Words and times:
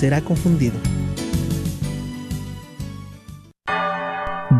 será 0.00 0.22
confundido. 0.22 0.78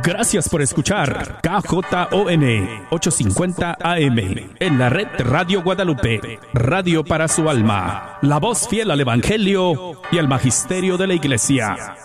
Gracias 0.03 0.49
por 0.51 0.61
escuchar 0.61 1.41
KJON 1.43 2.45
850 2.91 3.79
AM 3.81 4.19
en 4.59 4.79
la 4.79 4.91
red 4.91 5.09
Radio 5.19 5.63
Guadalupe, 5.63 6.39
radio 6.53 7.05
para 7.05 7.27
su 7.27 7.49
alma, 7.49 8.19
la 8.21 8.39
voz 8.39 8.69
fiel 8.69 8.91
al 8.91 9.01
Evangelio 9.01 10.01
y 10.13 10.19
al 10.19 10.29
Magisterio 10.29 10.99
de 10.99 11.07
la 11.07 11.15
Iglesia. 11.15 11.97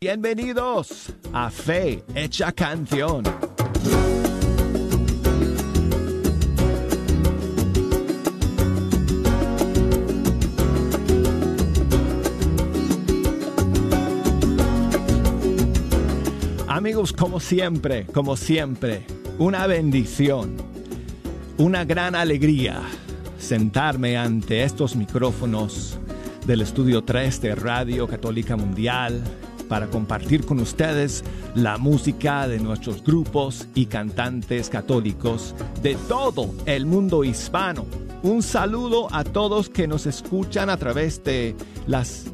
Bienvenidos 0.00 1.12
a 1.32 1.50
Fe 1.50 2.04
Hecha 2.14 2.52
Canción. 2.52 3.22
Amigos, 16.86 17.12
como 17.12 17.40
siempre, 17.40 18.06
como 18.14 18.36
siempre, 18.36 19.04
una 19.40 19.66
bendición, 19.66 20.54
una 21.58 21.84
gran 21.84 22.14
alegría 22.14 22.80
sentarme 23.40 24.16
ante 24.16 24.62
estos 24.62 24.94
micrófonos 24.94 25.98
del 26.46 26.60
Estudio 26.60 27.02
3 27.02 27.40
de 27.40 27.56
Radio 27.56 28.06
Católica 28.06 28.56
Mundial 28.56 29.20
para 29.68 29.88
compartir 29.88 30.46
con 30.46 30.60
ustedes 30.60 31.24
la 31.56 31.76
música 31.76 32.46
de 32.46 32.60
nuestros 32.60 33.02
grupos 33.02 33.66
y 33.74 33.86
cantantes 33.86 34.70
católicos 34.70 35.56
de 35.82 35.96
todo 36.08 36.54
el 36.66 36.86
mundo 36.86 37.24
hispano. 37.24 37.84
Un 38.22 38.44
saludo 38.44 39.12
a 39.12 39.24
todos 39.24 39.68
que 39.68 39.88
nos 39.88 40.06
escuchan 40.06 40.70
a 40.70 40.76
través 40.76 41.24
de 41.24 41.56
las 41.88 42.26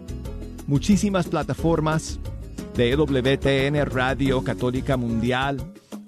muchísimas 0.67 1.27
plataformas 1.27 2.21
de 2.75 2.91
EWTN 2.91 3.85
Radio 3.87 4.43
Católica 4.43 4.97
Mundial, 4.97 5.59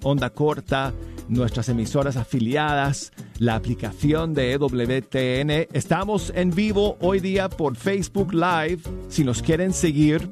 Onda 0.03 0.29
Corta, 0.31 0.93
nuestras 1.27 1.69
emisoras 1.69 2.17
afiliadas, 2.17 3.11
la 3.37 3.55
aplicación 3.55 4.33
de 4.33 4.53
EWTN. 4.53 5.67
Estamos 5.73 6.31
en 6.35 6.51
vivo 6.51 6.97
hoy 7.01 7.19
día 7.19 7.49
por 7.49 7.75
Facebook 7.75 8.33
Live. 8.33 8.79
Si 9.09 9.23
nos 9.23 9.41
quieren 9.41 9.73
seguir 9.73 10.31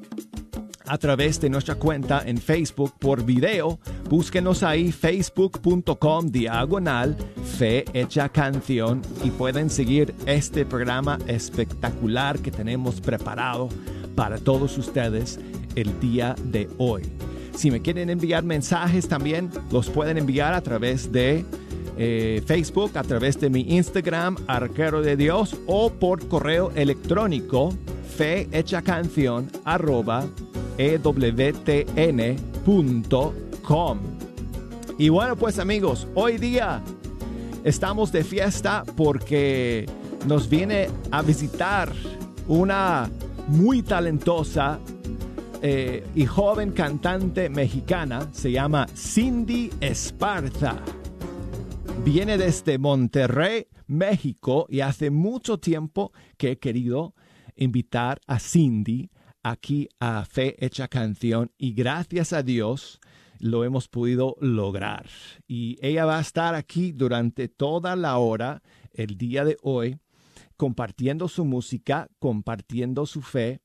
a 0.86 0.98
través 0.98 1.40
de 1.40 1.50
nuestra 1.50 1.76
cuenta 1.76 2.24
en 2.26 2.38
Facebook 2.38 2.94
por 3.00 3.24
video, 3.24 3.80
búsquenos 4.10 4.64
ahí 4.64 4.92
facebook.com 4.92 6.28
diagonal 6.28 7.16
fe 7.58 7.86
hecha 7.94 8.30
canción 8.30 9.02
y 9.24 9.30
pueden 9.32 9.70
seguir 9.70 10.14
este 10.26 10.66
programa 10.66 11.20
espectacular 11.28 12.40
que 12.40 12.52
tenemos 12.52 13.00
preparado 13.00 13.70
para 14.16 14.38
todos 14.38 14.78
ustedes 14.78 15.40
el 15.76 16.00
día 16.00 16.36
de 16.46 16.70
hoy. 16.78 17.04
Si 17.56 17.70
me 17.72 17.82
quieren 17.82 18.10
enviar 18.10 18.44
mensajes 18.44 19.08
también, 19.08 19.50
los 19.72 19.90
pueden 19.90 20.18
enviar 20.18 20.54
a 20.54 20.62
través 20.62 21.12
de 21.12 21.46
eh, 21.98 22.42
Facebook, 22.46 22.98
a 22.98 23.04
través 23.04 23.40
de 23.40 23.50
mi 23.50 23.62
Instagram, 23.76 24.38
Arquero 24.48 25.02
de 25.02 25.16
Dios, 25.16 25.56
o 25.68 25.92
por 25.92 26.28
correo 26.28 26.72
electrónico, 26.76 27.74
fe 28.18 28.48
canción 28.84 29.52
arroba 29.64 30.26
ewtn.com. 30.78 31.60
Y 34.98 35.10
bueno, 35.10 35.36
pues 35.36 35.60
amigos, 35.60 36.08
hoy 36.16 36.38
día 36.38 36.82
estamos 37.64 38.12
de 38.12 38.24
fiesta 38.24 38.84
porque 38.96 39.86
nos 40.28 40.50
viene 40.50 40.90
a 41.12 41.22
visitar 41.22 41.92
una 42.48 43.10
muy 43.48 43.82
talentosa 43.82 44.80
eh, 45.62 46.06
y 46.16 46.26
joven 46.26 46.72
cantante 46.72 47.50
mexicana, 47.50 48.30
se 48.32 48.52
llama 48.52 48.88
Cindy 48.96 49.70
Esparza. 49.80 50.76
Viene 52.04 52.38
desde 52.38 52.78
Monterrey, 52.78 53.68
México, 53.88 54.66
y 54.70 54.82
hace 54.82 55.10
mucho 55.10 55.60
tiempo 55.60 56.12
que 56.38 56.52
he 56.52 56.60
querido 56.60 57.16
invitar 57.56 58.20
a 58.28 58.40
Cindy 58.40 59.10
aquí 59.42 59.88
a 60.00 60.26
Fe 60.26 60.56
Hecha 60.66 60.88
Canción 60.88 61.52
y 61.58 61.74
gracias 61.74 62.34
a 62.34 62.44
Dios 62.44 63.00
lo 63.40 63.64
hemos 63.64 63.88
podido 63.88 64.38
lograr. 64.40 65.06
Y 65.48 65.78
ella 65.82 66.06
va 66.06 66.18
a 66.18 66.22
estar 66.22 66.56
aquí 66.56 66.94
durante 66.94 67.50
toda 67.50 67.96
la 67.96 68.18
hora, 68.18 68.64
el 68.94 69.18
día 69.18 69.44
de 69.44 69.58
hoy, 69.62 69.98
compartiendo 70.58 71.28
su 71.28 71.46
música, 71.46 72.08
compartiendo 72.20 73.06
su 73.06 73.22
fe 73.22 73.62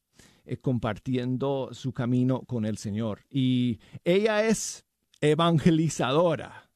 eh, 0.49 0.57
compartiendo 0.57 1.69
su 1.73 1.93
camino 1.93 2.41
con 2.41 2.65
el 2.65 2.79
Señor. 2.79 3.27
Y 3.31 3.81
ella 4.03 4.45
es 4.45 4.87
evangelizadora, 5.21 6.71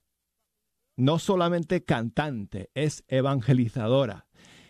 no 0.94 1.18
solamente 1.18 1.82
cantante, 1.82 2.70
es 2.74 3.02
evangelizadora. 3.08 4.26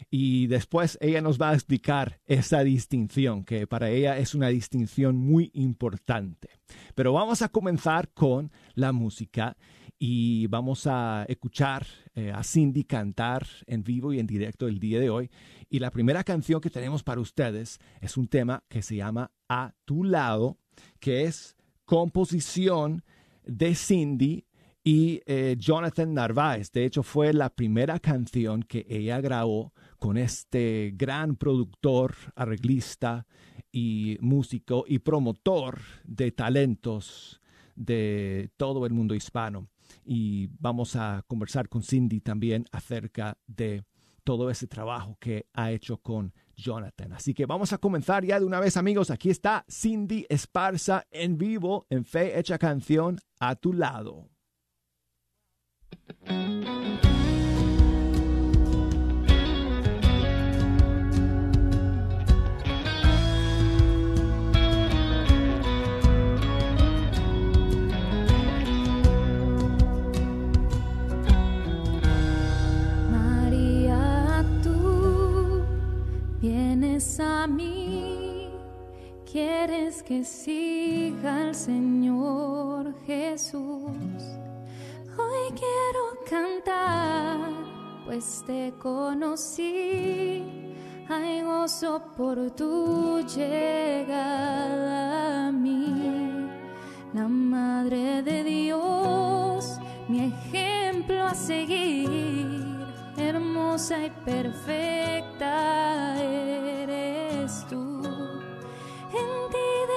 Y 0.09 0.47
después 0.47 0.99
ella 1.01 1.21
nos 1.21 1.41
va 1.41 1.51
a 1.51 1.55
explicar 1.55 2.21
esa 2.27 2.63
distinción, 2.63 3.45
que 3.45 3.67
para 3.67 3.91
ella 3.91 4.19
es 4.19 4.37
una 4.37 4.49
distinción 4.49 5.17
muy 5.17 5.51
importante. 5.53 6.51
Pero 6.95 7.13
vamos 7.13 7.43
a 7.43 7.49
comenzar 7.49 8.09
con 8.11 8.53
la 8.75 8.93
música 8.93 9.57
y 10.05 10.49
vamos 10.49 10.89
a 10.89 11.25
escuchar 11.29 11.87
eh, 12.17 12.33
a 12.35 12.43
Cindy 12.43 12.83
cantar 12.83 13.47
en 13.69 13.85
vivo 13.85 14.13
y 14.13 14.19
en 14.19 14.27
directo 14.27 14.67
el 14.67 14.81
día 14.81 14.99
de 14.99 15.11
hoy. 15.11 15.31
Y 15.71 15.79
la 15.79 15.93
primera 15.93 16.25
canción 16.25 16.61
que 16.61 16.71
tenemos 16.71 17.05
para 17.05 17.21
ustedes 17.21 17.79
es 18.01 18.17
un 18.17 18.27
tema 18.27 18.65
que 18.69 18.83
se 18.83 18.97
llama 18.97 19.31
A 19.49 19.75
tu 19.85 20.03
lado, 20.03 20.59
que 20.99 21.23
es 21.23 21.57
composición 21.85 23.05
de 23.45 23.77
Cindy 23.77 24.45
y 24.83 25.21
eh, 25.25 25.55
Jonathan 25.57 26.13
Narváez. 26.13 26.73
De 26.73 26.85
hecho, 26.85 27.05
fue 27.05 27.33
la 27.33 27.51
primera 27.51 28.01
canción 28.01 28.65
que 28.65 28.85
ella 28.89 29.21
grabó 29.21 29.73
con 30.01 30.17
este 30.17 30.95
gran 30.97 31.37
productor, 31.37 32.17
arreglista 32.35 33.29
y 33.71 34.19
músico 34.21 34.85
y 34.89 34.99
promotor 34.99 35.79
de 36.03 36.33
talentos 36.33 37.41
de 37.77 38.51
todo 38.57 38.85
el 38.85 38.95
mundo 38.95 39.15
hispano. 39.15 39.69
Y 40.05 40.49
vamos 40.59 40.97
a 40.97 41.25
conversar 41.27 41.69
con 41.69 41.83
Cindy 41.83 42.21
también 42.21 42.67
acerca 42.73 43.39
de 43.47 43.85
todo 44.25 44.51
ese 44.51 44.67
trabajo 44.67 45.17
que 45.21 45.47
ha 45.53 45.71
hecho 45.73 45.99
con 45.99 46.33
Jonathan. 46.57 47.13
Así 47.13 47.35
que 47.35 47.47
vamos 47.47 47.73
a 47.73 47.79
comenzar 47.79 48.25
ya 48.25 48.39
de 48.39 48.47
una 48.47 48.61
vez 48.61 48.77
amigos. 48.77 49.11
Aquí 49.11 49.31
está 49.31 49.65
Cindy 49.69 50.27
Esparza 50.29 51.07
en 51.11 51.39
vivo 51.39 51.87
en 51.91 52.05
Fe 52.05 52.39
Hecha 52.39 52.59
Canción 52.59 53.19
a 53.41 53.57
tu 53.57 53.73
lado. 53.73 54.29
Que 80.07 80.25
siga 80.25 81.49
al 81.49 81.55
Señor 81.55 82.95
Jesús. 83.07 84.23
Hoy 85.17 85.53
quiero 85.55 86.19
cantar, 86.29 87.51
pues 88.05 88.43
te 88.47 88.73
conocí. 88.79 90.43
Hay 91.09 91.43
gozo 91.43 92.03
por 92.17 92.51
tu 92.53 93.21
llegada 93.37 94.69
a 95.49 95.53
mí, 95.53 96.49
la 97.13 97.29
Madre 97.29 98.23
de 98.23 98.45
Dios, 98.45 99.79
mi 100.09 100.25
ejemplo 100.33 101.23
a 101.25 101.35
seguir 101.35 102.73
hermosa 103.17 104.07
y 104.07 104.11
perfecta 104.25 106.15
eres 106.23 107.22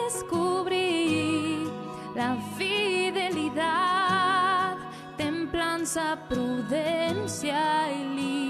descubrí 0.06 1.68
la 2.16 2.38
fidelidad, 2.58 3.98
templanza, 5.18 6.18
prudencia 6.30 7.92
y 7.92 8.04
libertad. 8.04 8.45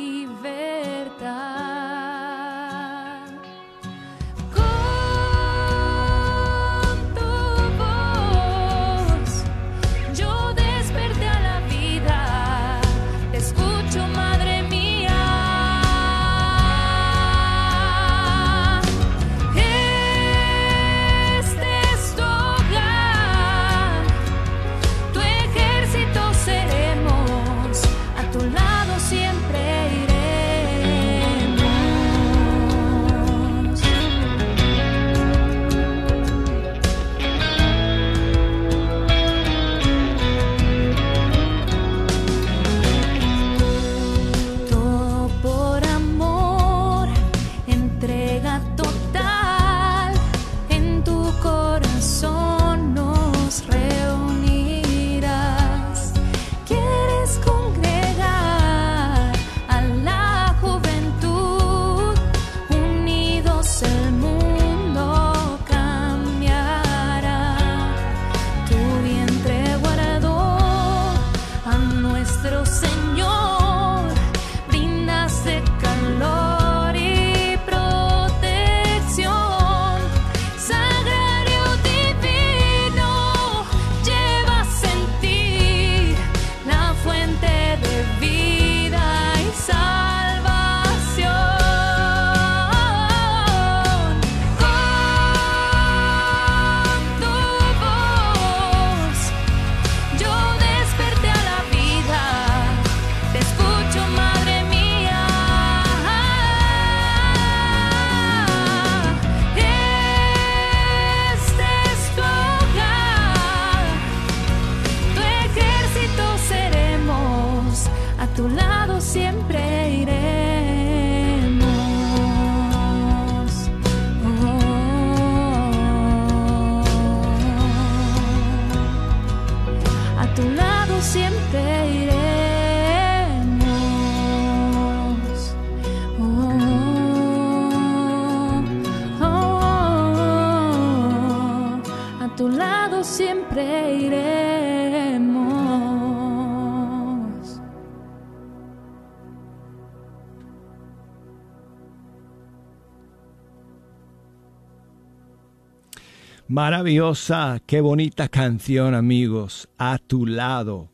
Maravillosa, 156.67 157.61
qué 157.67 157.79
bonita 157.79 158.27
canción 158.27 158.95
amigos, 158.95 159.69
a 159.77 159.99
tu 159.99 160.25
lado. 160.25 160.89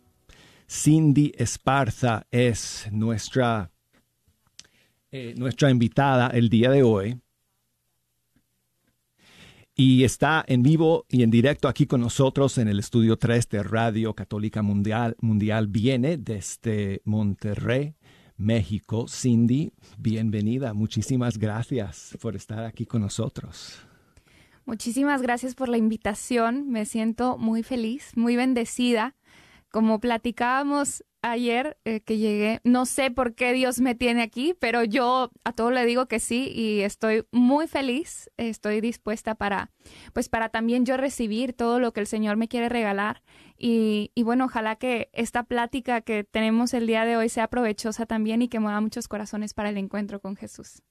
Cindy 0.69 1.31
Esparza 1.37 2.27
es 2.29 2.89
nuestra, 2.91 3.71
eh, 5.11 5.33
nuestra 5.37 5.71
invitada 5.71 6.27
el 6.27 6.49
día 6.49 6.71
de 6.71 6.83
hoy. 6.83 7.21
Y 9.73 10.03
está 10.03 10.43
en 10.45 10.61
vivo 10.61 11.05
y 11.07 11.23
en 11.23 11.31
directo 11.31 11.69
aquí 11.69 11.85
con 11.85 12.01
nosotros 12.01 12.57
en 12.57 12.67
el 12.67 12.77
estudio 12.77 13.15
3 13.15 13.47
de 13.47 13.63
Radio 13.63 14.13
Católica 14.13 14.61
Mundial. 14.61 15.15
Mundial 15.21 15.67
viene 15.67 16.17
desde 16.17 17.01
Monterrey, 17.05 17.95
México. 18.35 19.05
Cindy, 19.07 19.71
bienvenida. 19.97 20.73
Muchísimas 20.73 21.37
gracias 21.37 22.17
por 22.19 22.35
estar 22.35 22.65
aquí 22.65 22.85
con 22.85 23.03
nosotros. 23.03 23.85
Muchísimas 24.65 25.21
gracias 25.21 25.55
por 25.55 25.69
la 25.69 25.77
invitación. 25.77 26.69
Me 26.69 26.85
siento 26.85 27.37
muy 27.37 27.63
feliz, 27.63 28.11
muy 28.15 28.35
bendecida. 28.35 29.15
Como 29.69 29.99
platicábamos 29.99 31.03
ayer 31.21 31.77
eh, 31.85 32.01
que 32.01 32.17
llegué, 32.17 32.61
no 32.63 32.85
sé 32.85 33.11
por 33.11 33.35
qué 33.35 33.53
Dios 33.53 33.79
me 33.79 33.95
tiene 33.95 34.21
aquí, 34.21 34.55
pero 34.59 34.83
yo 34.83 35.31
a 35.43 35.53
todo 35.53 35.71
le 35.71 35.85
digo 35.85 36.07
que 36.07 36.19
sí 36.19 36.51
y 36.53 36.81
estoy 36.81 37.25
muy 37.31 37.67
feliz. 37.67 38.29
Estoy 38.37 38.81
dispuesta 38.81 39.35
para, 39.35 39.71
pues 40.13 40.29
para 40.29 40.49
también 40.49 40.85
yo 40.85 40.97
recibir 40.97 41.53
todo 41.53 41.79
lo 41.79 41.93
que 41.93 42.01
el 42.01 42.07
Señor 42.07 42.37
me 42.37 42.47
quiere 42.47 42.69
regalar. 42.69 43.21
Y, 43.57 44.11
y 44.15 44.23
bueno, 44.23 44.45
ojalá 44.45 44.75
que 44.75 45.09
esta 45.13 45.43
plática 45.43 46.01
que 46.01 46.23
tenemos 46.23 46.73
el 46.73 46.87
día 46.87 47.05
de 47.05 47.17
hoy 47.17 47.29
sea 47.29 47.47
provechosa 47.47 48.05
también 48.05 48.41
y 48.41 48.47
que 48.47 48.59
mueva 48.59 48.81
muchos 48.81 49.07
corazones 49.07 49.53
para 49.53 49.69
el 49.69 49.77
encuentro 49.77 50.19
con 50.19 50.35
Jesús. 50.35 50.81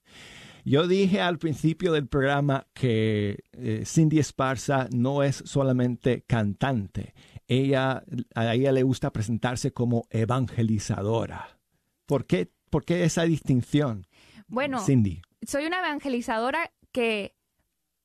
Yo 0.63 0.87
dije 0.87 1.21
al 1.21 1.39
principio 1.39 1.91
del 1.91 2.07
programa 2.07 2.67
que 2.73 3.43
eh, 3.53 3.83
Cindy 3.85 4.19
Esparza 4.19 4.87
no 4.91 5.23
es 5.23 5.43
solamente 5.45 6.23
cantante, 6.23 7.13
ella, 7.47 8.03
a 8.33 8.53
ella 8.53 8.71
le 8.71 8.83
gusta 8.83 9.11
presentarse 9.11 9.73
como 9.73 10.07
evangelizadora. 10.09 11.59
¿Por 12.05 12.25
qué, 12.25 12.49
por 12.69 12.85
qué 12.85 13.03
esa 13.03 13.23
distinción? 13.23 14.07
Bueno, 14.47 14.79
Cindy. 14.79 15.21
soy 15.45 15.65
una 15.65 15.79
evangelizadora 15.79 16.71
que 16.91 17.35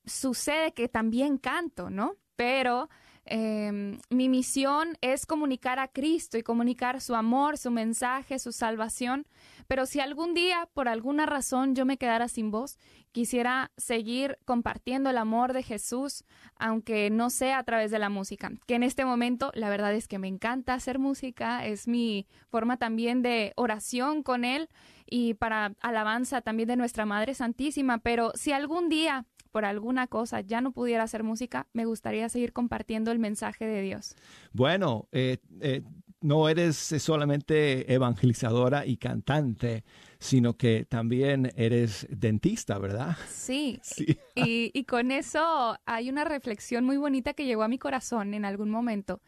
sucede 0.05 0.73
que 0.73 0.89
también 0.89 1.37
canto, 1.37 1.89
¿no? 1.89 2.15
Pero 2.35 2.89
eh, 3.29 3.97
mi 4.09 4.29
misión 4.29 4.97
es 5.01 5.25
comunicar 5.25 5.79
a 5.79 5.87
Cristo 5.87 6.37
y 6.37 6.43
comunicar 6.43 7.01
su 7.01 7.15
amor, 7.15 7.57
su 7.57 7.71
mensaje, 7.71 8.39
su 8.39 8.51
salvación. 8.51 9.27
Pero 9.67 9.85
si 9.85 9.99
algún 9.99 10.33
día, 10.33 10.69
por 10.73 10.87
alguna 10.87 11.25
razón, 11.25 11.75
yo 11.75 11.85
me 11.85 11.97
quedara 11.97 12.27
sin 12.27 12.51
voz, 12.51 12.77
quisiera 13.11 13.71
seguir 13.77 14.37
compartiendo 14.45 15.09
el 15.09 15.17
amor 15.17 15.53
de 15.53 15.63
Jesús, 15.63 16.23
aunque 16.57 17.09
no 17.09 17.29
sea 17.29 17.59
a 17.59 17.63
través 17.63 17.91
de 17.91 17.99
la 17.99 18.09
música. 18.09 18.51
Que 18.65 18.75
en 18.75 18.83
este 18.83 19.05
momento, 19.05 19.51
la 19.53 19.69
verdad 19.69 19.93
es 19.93 20.07
que 20.07 20.19
me 20.19 20.27
encanta 20.27 20.73
hacer 20.73 20.99
música, 20.99 21.65
es 21.65 21.87
mi 21.87 22.27
forma 22.49 22.77
también 22.77 23.21
de 23.21 23.53
oración 23.55 24.23
con 24.23 24.45
Él 24.45 24.69
y 25.05 25.33
para 25.33 25.73
alabanza 25.81 26.41
también 26.41 26.67
de 26.67 26.75
nuestra 26.75 27.05
Madre 27.05 27.33
Santísima. 27.33 27.97
Pero 27.97 28.31
si 28.35 28.51
algún 28.51 28.89
día 28.89 29.25
por 29.57 29.65
alguna 29.65 30.05
cosa 30.05 30.41
ya 30.41 30.61
no 30.61 30.71
pudiera 30.71 31.01
hacer 31.01 31.23
música, 31.23 31.65
me 31.73 31.85
gustaría 31.85 32.29
seguir 32.29 32.53
compartiendo 32.53 33.11
el 33.11 33.17
mensaje 33.17 33.65
de 33.65 33.81
Dios. 33.81 34.15
Bueno, 34.53 35.07
eh, 35.11 35.39
eh, 35.61 35.81
no 36.21 36.47
eres 36.47 36.77
solamente 36.77 37.91
evangelizadora 37.91 38.85
y 38.85 38.97
cantante, 38.97 39.83
sino 40.19 40.57
que 40.57 40.85
también 40.85 41.51
eres 41.55 42.05
dentista, 42.11 42.77
¿verdad? 42.77 43.17
Sí. 43.27 43.79
Sí. 43.81 44.19
Y, 44.35 44.69
y 44.75 44.83
con 44.83 45.09
eso 45.09 45.75
hay 45.87 46.11
una 46.11 46.23
reflexión 46.23 46.85
muy 46.85 46.97
bonita 46.97 47.33
que 47.33 47.45
llegó 47.45 47.63
a 47.63 47.67
mi 47.67 47.79
corazón 47.79 48.35
en 48.35 48.45
algún 48.45 48.69
momento 48.69 49.21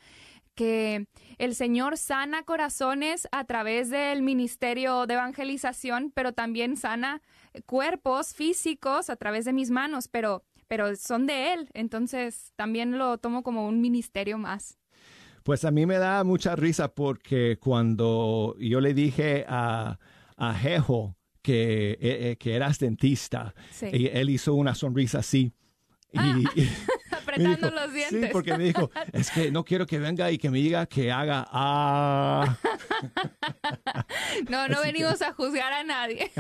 que 0.60 1.08
el 1.38 1.56
Señor 1.56 1.96
sana 1.96 2.44
corazones 2.44 3.30
a 3.32 3.46
través 3.46 3.90
del 3.90 4.22
ministerio 4.24 5.08
de 5.08 5.14
evangelización, 5.14 6.12
pero 6.14 6.34
también 6.34 6.76
sana 6.76 7.22
cuerpos 7.66 8.34
físicos 8.34 9.10
a 9.10 9.16
través 9.16 9.46
de 9.46 9.54
mis 9.54 9.72
manos, 9.72 10.10
pero, 10.10 10.44
pero 10.68 10.94
son 10.98 11.28
de 11.28 11.54
Él. 11.54 11.70
Entonces 11.74 12.52
también 12.58 12.98
lo 12.98 13.18
tomo 13.20 13.42
como 13.42 13.68
un 13.70 13.80
ministerio 13.80 14.38
más. 14.38 14.78
Pues 15.44 15.64
a 15.64 15.72
mí 15.72 15.86
me 15.86 15.98
da 15.98 16.26
mucha 16.26 16.58
risa 16.58 16.94
porque 16.94 17.58
cuando 17.58 18.58
yo 18.60 18.82
le 18.82 18.94
dije 18.94 19.46
a, 19.48 19.98
a 20.36 20.54
Jejo 20.56 21.16
que, 21.42 21.98
eh, 22.02 22.36
que 22.38 22.54
eras 22.56 22.80
dentista, 22.80 23.56
Sí. 23.72 23.86
él 24.12 24.30
hizo 24.30 24.54
una 24.56 24.76
sonrisa 24.76 25.20
así. 25.20 25.54
Y, 26.12 26.18
Ah, 26.18 26.36
y 26.56 26.64
Apretando 27.46 27.68
dijo- 27.68 27.86
los 27.86 27.94
dientes. 27.94 28.22
Sí, 28.22 28.30
porque 28.32 28.58
me 28.58 28.64
dijo, 28.64 28.92
es 29.14 29.32
que 29.32 29.52
no 29.52 29.64
quiero 29.64 29.86
que 29.86 30.00
venga 30.00 30.32
y 30.32 30.38
que 30.38 30.50
me 30.50 30.58
diga 30.60 30.86
que 30.86 31.12
haga 31.12 31.46
ah. 31.52 32.58
No, 34.50 34.68
no 34.68 34.82
venimos 34.82 35.22
a 35.22 35.34
juzgar 35.34 35.72
a 35.74 35.84
nadie. 35.84 36.32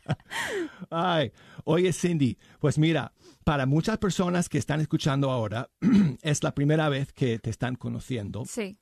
Ay, 0.90 1.32
oye 1.64 1.92
Cindy, 1.92 2.38
pues 2.58 2.78
mira, 2.78 3.12
para 3.44 3.66
muchas 3.66 3.98
personas 3.98 4.48
que 4.48 4.58
están 4.58 4.80
escuchando 4.80 5.30
ahora, 5.30 5.70
es 6.22 6.42
la 6.42 6.54
primera 6.54 6.88
vez 6.88 7.12
que 7.12 7.38
te 7.38 7.50
están 7.50 7.76
conociendo 7.76 8.44
Sí, 8.46 8.78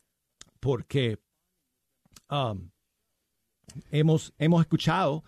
porque 0.61 1.19
um, 2.31 2.71
hemos, 3.91 4.33
hemos 4.39 4.61
escuchado 4.63 5.25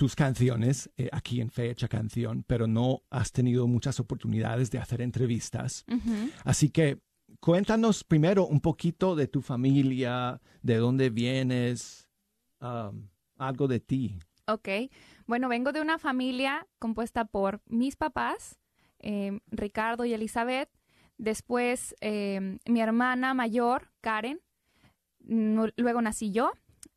tus 0.00 0.16
canciones 0.16 0.90
eh, 0.96 1.10
aquí 1.12 1.42
en 1.42 1.50
Fecha 1.50 1.86
Canción, 1.86 2.42
pero 2.46 2.66
no 2.66 3.02
has 3.10 3.32
tenido 3.32 3.66
muchas 3.66 4.00
oportunidades 4.00 4.70
de 4.70 4.78
hacer 4.78 5.02
entrevistas. 5.02 5.84
Así 6.42 6.70
que 6.70 7.02
cuéntanos 7.38 8.02
primero 8.02 8.46
un 8.46 8.60
poquito 8.62 9.14
de 9.14 9.26
tu 9.28 9.42
familia, 9.42 10.40
de 10.62 10.76
dónde 10.76 11.10
vienes, 11.10 12.08
um, 12.62 13.08
algo 13.36 13.68
de 13.68 13.80
ti. 13.80 14.18
Ok. 14.46 14.70
Bueno, 15.26 15.50
vengo 15.50 15.70
de 15.70 15.82
una 15.82 15.98
familia 15.98 16.66
compuesta 16.78 17.26
por 17.26 17.60
mis 17.66 17.94
papás, 17.96 18.58
eh, 19.00 19.38
Ricardo 19.48 20.06
y 20.06 20.14
Elizabeth, 20.14 20.70
después 21.18 21.94
eh, 22.00 22.56
mi 22.64 22.80
hermana 22.80 23.34
mayor, 23.34 23.92
Karen, 24.00 24.40
luego 25.18 26.00
nací 26.00 26.30
yo 26.32 26.52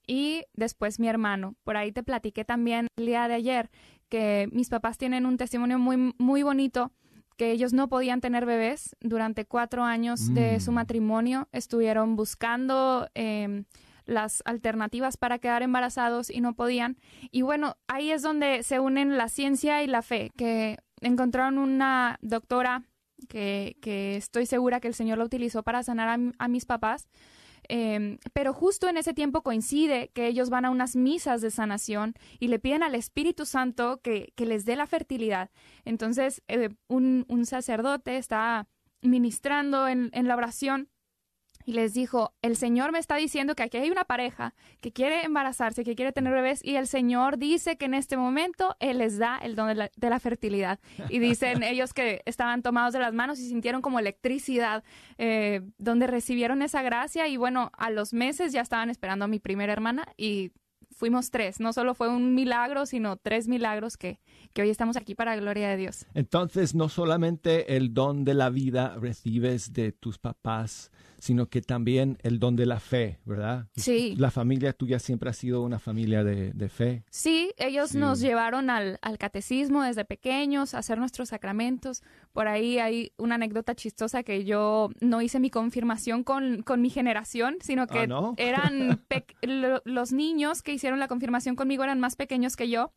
y 0.07 0.43
después 0.53 0.99
mi 0.99 1.07
hermano. 1.07 1.55
Por 1.63 1.77
ahí 1.77 1.91
te 1.91 2.03
platiqué 2.03 2.45
también 2.45 2.87
el 2.97 3.05
día 3.05 3.27
de 3.27 3.33
ayer 3.35 3.69
que 4.09 4.47
mis 4.51 4.69
papás 4.69 4.97
tienen 4.97 5.25
un 5.25 5.37
testimonio 5.37 5.79
muy, 5.79 6.13
muy 6.17 6.43
bonito 6.43 6.91
que 7.37 7.49
ellos 7.51 7.73
no 7.73 7.89
podían 7.89 8.21
tener 8.21 8.45
bebés 8.45 8.95
durante 9.01 9.45
cuatro 9.45 9.83
años 9.83 10.33
de 10.35 10.59
su 10.59 10.71
Mm. 10.71 10.75
matrimonio. 10.75 11.47
Estuvieron 11.51 12.15
buscando 12.15 13.09
eh, 13.15 13.63
las 14.05 14.43
alternativas 14.45 15.17
para 15.17 15.39
quedar 15.39 15.63
embarazados 15.63 16.29
y 16.29 16.41
no 16.41 16.53
podían. 16.53 16.97
Y 17.31 17.41
bueno, 17.41 17.75
ahí 17.87 18.11
es 18.11 18.21
donde 18.21 18.61
se 18.61 18.79
unen 18.79 19.17
la 19.17 19.29
ciencia 19.29 19.81
y 19.81 19.87
la 19.87 20.03
fe, 20.03 20.29
que 20.37 20.77
encontraron 21.01 21.57
una 21.57 22.19
doctora 22.21 22.83
que, 23.29 23.77
que 23.81 24.15
estoy 24.17 24.45
segura 24.45 24.79
que 24.79 24.89
el 24.89 24.93
Señor 24.93 25.17
la 25.17 25.23
utilizó 25.25 25.63
para 25.63 25.81
sanar 25.81 26.09
a, 26.09 26.17
a 26.37 26.47
mis 26.47 26.65
papás. 26.65 27.07
Eh, 27.69 28.17
pero 28.33 28.53
justo 28.53 28.87
en 28.87 28.97
ese 28.97 29.13
tiempo 29.13 29.41
coincide 29.41 30.09
que 30.13 30.27
ellos 30.27 30.49
van 30.49 30.65
a 30.65 30.69
unas 30.69 30.95
misas 30.95 31.41
de 31.41 31.51
sanación 31.51 32.13
y 32.39 32.47
le 32.47 32.59
piden 32.59 32.83
al 32.83 32.95
Espíritu 32.95 33.45
Santo 33.45 34.01
que, 34.01 34.33
que 34.35 34.45
les 34.45 34.65
dé 34.65 34.75
la 34.75 34.87
fertilidad. 34.87 35.49
Entonces, 35.85 36.41
eh, 36.47 36.69
un, 36.87 37.25
un 37.27 37.45
sacerdote 37.45 38.17
está 38.17 38.67
ministrando 39.01 39.87
en, 39.87 40.09
en 40.13 40.27
la 40.27 40.35
oración 40.35 40.89
y 41.65 41.73
les 41.73 41.93
dijo, 41.93 42.33
el 42.41 42.55
Señor 42.55 42.91
me 42.91 42.99
está 42.99 43.15
diciendo 43.15 43.55
que 43.55 43.63
aquí 43.63 43.77
hay 43.77 43.89
una 43.89 44.03
pareja 44.03 44.53
que 44.81 44.91
quiere 44.91 45.23
embarazarse, 45.23 45.83
que 45.83 45.95
quiere 45.95 46.11
tener 46.11 46.33
bebés, 46.33 46.63
y 46.63 46.75
el 46.75 46.87
Señor 46.87 47.37
dice 47.37 47.77
que 47.77 47.85
en 47.85 47.93
este 47.93 48.17
momento 48.17 48.75
Él 48.79 48.99
les 48.99 49.17
da 49.17 49.37
el 49.37 49.55
don 49.55 49.67
de 49.67 49.75
la, 49.75 49.91
de 49.95 50.09
la 50.09 50.19
fertilidad. 50.19 50.79
Y 51.09 51.19
dicen 51.19 51.63
ellos 51.63 51.93
que 51.93 52.21
estaban 52.25 52.61
tomados 52.61 52.93
de 52.93 52.99
las 52.99 53.13
manos 53.13 53.39
y 53.39 53.47
sintieron 53.47 53.81
como 53.81 53.99
electricidad, 53.99 54.83
eh, 55.17 55.61
donde 55.77 56.07
recibieron 56.07 56.61
esa 56.61 56.81
gracia 56.81 57.27
y 57.27 57.37
bueno, 57.37 57.71
a 57.77 57.89
los 57.89 58.13
meses 58.13 58.51
ya 58.51 58.61
estaban 58.61 58.89
esperando 58.89 59.25
a 59.25 59.27
mi 59.27 59.39
primera 59.39 59.73
hermana 59.73 60.05
y 60.17 60.51
fuimos 60.93 61.31
tres. 61.31 61.59
No 61.59 61.73
solo 61.73 61.95
fue 61.95 62.07
un 62.07 62.33
milagro, 62.35 62.85
sino 62.85 63.17
tres 63.17 63.47
milagros 63.47 63.97
que, 63.97 64.19
que 64.53 64.61
hoy 64.61 64.69
estamos 64.69 64.95
aquí 64.95 65.15
para 65.15 65.35
la 65.35 65.41
gloria 65.41 65.69
de 65.69 65.77
Dios. 65.77 66.05
Entonces, 66.13 66.75
no 66.75 66.89
solamente 66.89 67.75
el 67.75 67.93
don 67.93 68.23
de 68.23 68.33
la 68.33 68.49
vida 68.49 68.95
recibes 68.97 69.73
de 69.73 69.91
tus 69.91 70.19
papás, 70.19 70.91
sino 71.23 71.47
que 71.47 71.61
también 71.61 72.17
el 72.21 72.37
don 72.37 72.57
de 72.57 72.65
la 72.65 72.81
fe, 72.81 73.17
¿verdad? 73.23 73.67
Sí. 73.77 74.13
La 74.17 74.29
familia 74.29 74.73
tuya 74.73 74.99
siempre 74.99 75.29
ha 75.29 75.33
sido 75.33 75.61
una 75.61 75.79
familia 75.79 76.21
de, 76.25 76.51
de 76.51 76.67
fe. 76.67 77.05
Sí, 77.09 77.53
ellos 77.57 77.91
Sí. 77.91 77.97
nos 77.97 78.19
llevaron 78.19 78.69
al, 78.69 78.99
al 79.01 79.17
catecismo 79.17 79.83
desde 79.83 80.03
pequeños, 80.03 80.73
a 80.73 80.79
hacer 80.79 80.97
nuestros 80.97 81.29
sacramentos. 81.29 82.03
Por 82.33 82.49
ahí 82.49 82.77
hay 82.79 83.13
una 83.17 83.35
anécdota 83.35 83.73
chistosa 83.73 84.23
que 84.23 84.43
yo 84.43 84.89
no 84.99 85.21
hice 85.21 85.39
mi 85.39 85.49
confirmación 85.49 86.25
con, 86.25 86.61
con 86.61 86.81
mi 86.81 86.89
generación, 86.89 87.55
sino 87.61 87.87
que 87.87 87.99
Ah, 87.99 88.07
¿no? 88.07 88.33
eran 88.37 89.01
los 89.85 90.11
niños 90.11 90.61
que 90.61 90.73
hicieron 90.73 90.99
la 90.99 91.07
confirmación 91.07 91.55
conmigo 91.55 91.85
eran 91.85 92.01
más 92.01 92.17
pequeños 92.17 92.57
que 92.57 92.67
yo. 92.69 92.91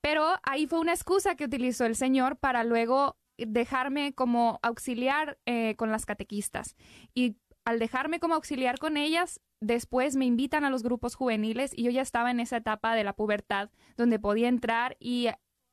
Pero 0.00 0.24
ahí 0.42 0.66
fue 0.66 0.80
una 0.80 0.94
excusa 0.94 1.36
que 1.36 1.44
utilizó 1.44 1.84
el 1.86 1.94
Señor 1.94 2.38
para 2.38 2.64
luego 2.64 3.16
dejarme 3.36 4.14
como 4.14 4.58
auxiliar 4.62 5.38
eh, 5.46 5.76
con 5.76 5.92
las 5.92 6.06
catequistas. 6.06 6.74
Y 7.14 7.36
al 7.68 7.78
dejarme 7.78 8.18
como 8.18 8.34
auxiliar 8.34 8.78
con 8.78 8.96
ellas, 8.96 9.40
después 9.60 10.16
me 10.16 10.24
invitan 10.24 10.64
a 10.64 10.70
los 10.70 10.82
grupos 10.82 11.14
juveniles 11.14 11.72
y 11.76 11.82
yo 11.84 11.90
ya 11.90 12.00
estaba 12.00 12.30
en 12.30 12.40
esa 12.40 12.56
etapa 12.56 12.94
de 12.94 13.04
la 13.04 13.12
pubertad 13.12 13.68
donde 13.98 14.18
podía 14.18 14.48
entrar 14.48 14.96
y 15.00 15.28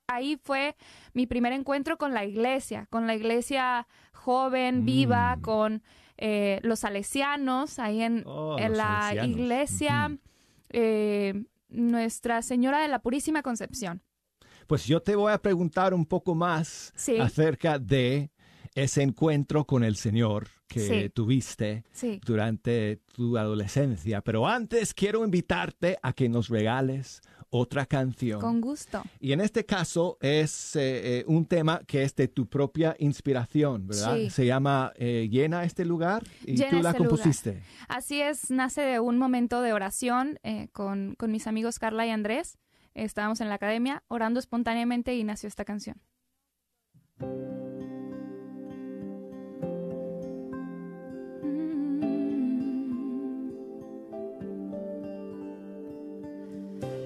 ahí 0.08 0.38
fue 0.44 0.76
mi 1.14 1.26
primer 1.26 1.54
encuentro 1.54 1.98
con 1.98 2.14
la 2.14 2.26
iglesia, 2.26 2.88
con 2.90 3.08
la 3.08 3.16
iglesia 3.16 3.88
joven, 4.14 4.84
viva, 4.84 5.38
Mm. 5.38 5.42
con 5.42 5.84
eh, 6.18 6.60
los 6.64 6.80
salesianos, 6.80 7.80
ahí 7.80 8.02
en, 8.02 8.24
Oh, 8.26 8.58
en 8.60 8.76
la 8.78 9.02
salesianos. 9.10 9.32
iglesia 9.38 10.18
eh, 10.72 11.46
Nuestra 11.70 12.42
Señora 12.42 12.80
de 12.82 12.88
la 12.90 13.00
Purísima 13.00 13.42
Concepción. 13.42 14.02
Pues 14.68 14.86
yo 14.86 15.02
te 15.02 15.16
voy 15.16 15.32
a 15.32 15.38
preguntar 15.42 15.94
un 15.94 16.06
poco 16.06 16.36
más 16.36 16.92
Sí. 16.96 17.18
acerca 17.20 17.80
de 17.80 18.32
ese 18.76 19.02
encuentro 19.02 19.66
con 19.66 19.84
el 19.84 19.96
Señor 19.96 20.48
que 20.76 21.04
Sí. 21.04 21.10
tuviste 21.10 21.84
Sí. 21.92 22.20
durante 22.26 22.98
tu 23.14 23.38
adolescencia. 23.38 24.22
Pero 24.22 24.48
antes 24.48 24.94
quiero 24.94 25.24
invitarte 25.24 25.98
a 26.02 26.12
que 26.14 26.28
nos 26.28 26.50
regales 26.50 27.22
otra 27.50 27.86
canción. 27.86 28.42
Con 28.42 28.60
gusto. 28.60 29.02
Y 29.22 29.32
en 29.32 29.40
este 29.40 29.66
caso 29.66 30.18
es 30.20 30.76
eh, 30.76 31.20
eh, 31.20 31.24
un 31.28 31.46
tema 31.46 31.82
que 31.88 32.04
es 32.04 32.14
de 32.16 32.28
tu 32.28 32.48
propia 32.48 32.96
inspiración, 33.00 33.88
¿verdad? 33.88 34.16
Sí. 34.18 34.30
Se 34.30 34.46
llama 34.46 34.92
eh, 34.98 35.30
Llena 35.32 35.64
este 35.64 35.86
lugar 35.86 36.24
y 36.46 36.58
Llena 36.58 36.70
tú 36.72 36.82
la 36.82 36.90
este 36.90 36.98
lugar. 37.04 37.10
compusiste. 37.10 37.62
Así 37.88 38.20
es, 38.22 38.52
nace 38.52 38.82
de 38.82 39.00
un 39.00 39.18
momento 39.18 39.62
de 39.62 39.72
oración 39.72 40.38
con, 40.74 41.16
con 41.18 41.32
mis 41.32 41.48
amigos 41.48 41.80
Carla 41.80 42.06
y 42.06 42.10
Andrés. 42.10 42.58
Estábamos 42.94 43.40
en 43.42 43.48
la 43.50 43.56
academia 43.56 44.04
orando 44.10 44.40
espontáneamente 44.40 45.16
y 45.16 45.24
nació 45.24 45.48
esta 45.48 45.64
canción. 45.64 46.02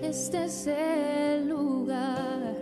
Este 0.09 0.45
es 0.45 0.65
el 0.65 1.49
lugar 1.49 2.55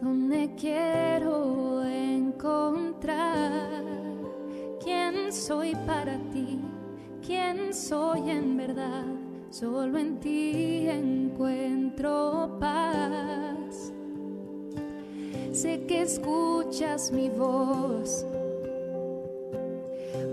donde 0.00 0.54
quiero 0.54 1.82
encontrar 1.84 3.82
quién 4.80 5.32
soy 5.32 5.74
para 5.88 6.16
ti, 6.32 6.60
quién 7.26 7.74
soy 7.74 8.30
en 8.30 8.56
verdad. 8.56 9.06
Solo 9.50 9.98
en 9.98 10.20
ti 10.20 10.86
encuentro 10.88 12.56
paz. 12.60 13.92
Sé 15.50 15.84
que 15.88 16.02
escuchas 16.02 17.10
mi 17.10 17.28
voz, 17.28 18.24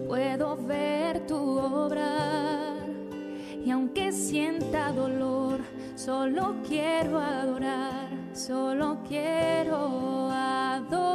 puedo 0.07 0.57
ver 0.57 1.25
tu 1.25 1.57
obra. 1.57 2.75
Y 3.65 3.71
aunque 3.71 4.11
sienta 4.11 4.91
dolor, 4.91 5.42
solo 5.95 6.55
quiero 6.67 7.19
adorar, 7.19 8.09
solo 8.33 8.99
quiero 9.07 10.29
adorar. 10.31 11.13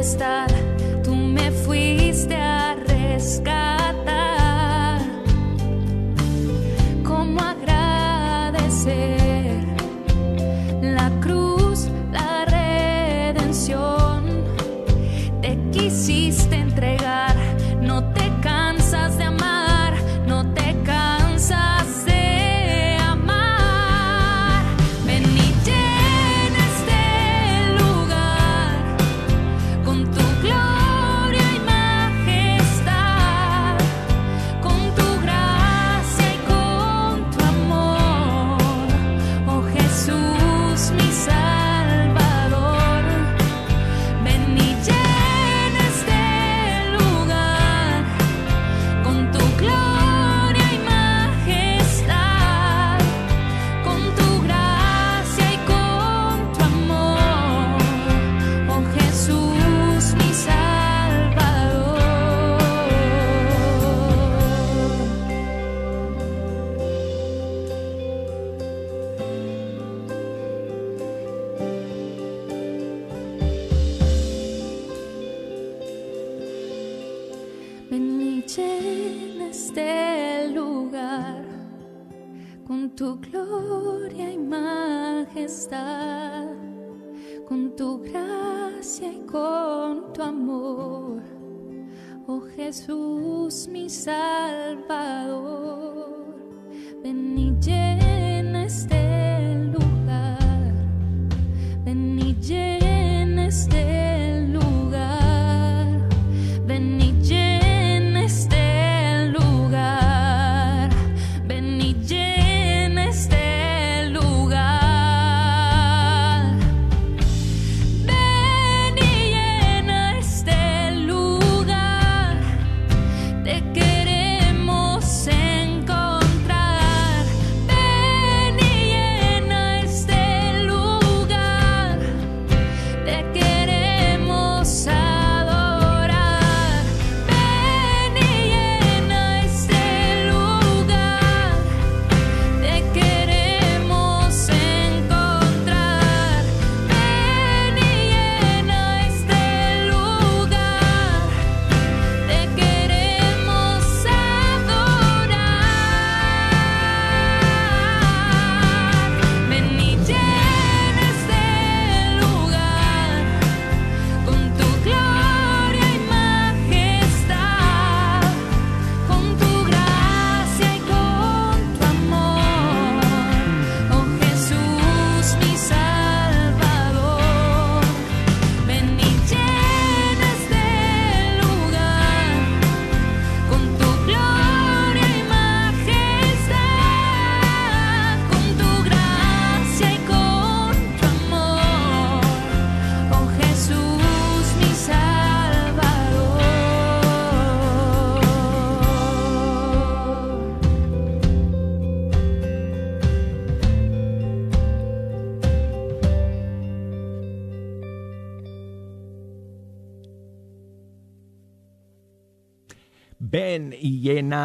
Tempestad 0.00 0.59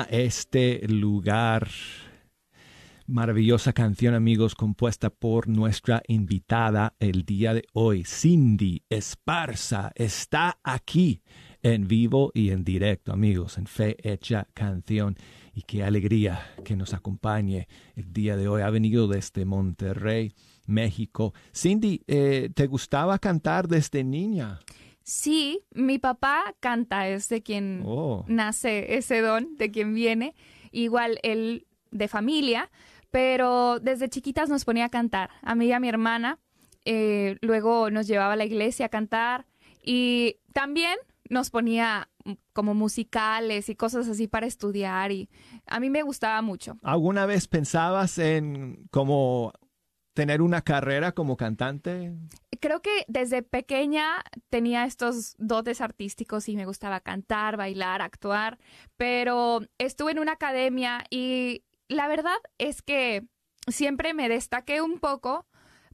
este 0.09 0.87
lugar. 0.87 1.67
Maravillosa 3.07 3.71
canción, 3.71 4.15
amigos, 4.15 4.55
compuesta 4.55 5.11
por 5.11 5.47
nuestra 5.47 6.01
invitada 6.07 6.95
el 6.99 7.23
día 7.23 7.53
de 7.53 7.63
hoy, 7.73 8.03
Cindy 8.03 8.83
Esparza. 8.89 9.91
Está 9.93 10.57
aquí 10.63 11.21
en 11.61 11.87
vivo 11.87 12.31
y 12.33 12.49
en 12.49 12.63
directo, 12.63 13.13
amigos, 13.13 13.59
en 13.59 13.67
Fe 13.67 13.95
Hecha 14.01 14.47
Canción. 14.55 15.17
Y 15.53 15.61
qué 15.61 15.83
alegría 15.83 16.41
que 16.63 16.75
nos 16.75 16.95
acompañe 16.95 17.67
el 17.95 18.11
día 18.11 18.35
de 18.37 18.47
hoy. 18.47 18.63
Ha 18.63 18.71
venido 18.71 19.07
desde 19.07 19.45
Monterrey, 19.45 20.33
México. 20.65 21.35
Cindy, 21.53 22.01
eh, 22.07 22.49
¿te 22.55 22.65
gustaba 22.65 23.19
cantar 23.19 23.67
desde 23.67 24.03
niña? 24.03 24.59
Sí, 25.07 25.61
mi 25.71 25.99
papá 25.99 26.55
canta, 26.59 27.07
es 27.07 27.29
de 27.29 27.43
quien 27.43 27.83
Oh. 27.85 28.25
nace 28.27 28.95
ese 28.97 29.21
don, 29.21 29.55
de 29.55 29.69
quien 29.69 29.93
viene. 29.93 30.33
Igual 30.71 31.19
él 31.21 31.67
de 31.91 32.07
familia, 32.07 32.71
pero 33.11 33.79
desde 33.79 34.09
chiquitas 34.09 34.49
nos 34.49 34.65
ponía 34.65 34.85
a 34.85 34.89
cantar, 34.89 35.29
a 35.43 35.53
mí 35.53 35.67
y 35.67 35.71
a 35.73 35.79
mi 35.79 35.87
hermana. 35.89 36.39
eh, 36.87 37.37
luego 37.41 37.89
nos 37.89 38.05
llevaba 38.05 38.33
a 38.33 38.35
la 38.35 38.45
iglesia 38.45 38.85
a 38.87 38.89
cantar 38.89 39.47
y 39.83 40.37
también 40.53 40.95
nos 41.31 41.49
ponía 41.49 42.09
como 42.53 42.75
musicales 42.75 43.69
y 43.69 43.75
cosas 43.75 44.07
así 44.07 44.27
para 44.27 44.45
estudiar 44.45 45.11
y 45.11 45.27
a 45.65 45.79
mí 45.79 45.89
me 45.89 46.03
gustaba 46.03 46.41
mucho. 46.43 46.77
¿Alguna 46.83 47.25
vez 47.25 47.47
pensabas 47.47 48.19
en 48.19 48.87
como 48.91 49.51
tener 50.15 50.41
una 50.41 50.61
carrera 50.61 51.11
como 51.11 51.37
cantante? 51.37 52.11
Creo 52.59 52.81
que 52.81 53.05
desde 53.07 53.43
pequeña 53.43 54.23
tenía 54.49 54.85
estos 54.85 55.35
dotes 55.37 55.81
artísticos 55.81 56.49
y 56.49 56.55
me 56.55 56.65
gustaba 56.65 57.01
cantar, 57.01 57.57
bailar, 57.57 58.01
actuar, 58.01 58.57
pero 58.97 59.59
estuve 59.77 60.13
en 60.13 60.19
una 60.19 60.31
academia 60.31 61.03
y 61.11 61.63
la 61.89 62.07
verdad 62.07 62.37
es 62.57 62.81
que 62.81 63.25
siempre 63.67 64.13
me 64.13 64.29
destaqué 64.29 64.81
un 64.81 64.99
poco, 64.99 65.45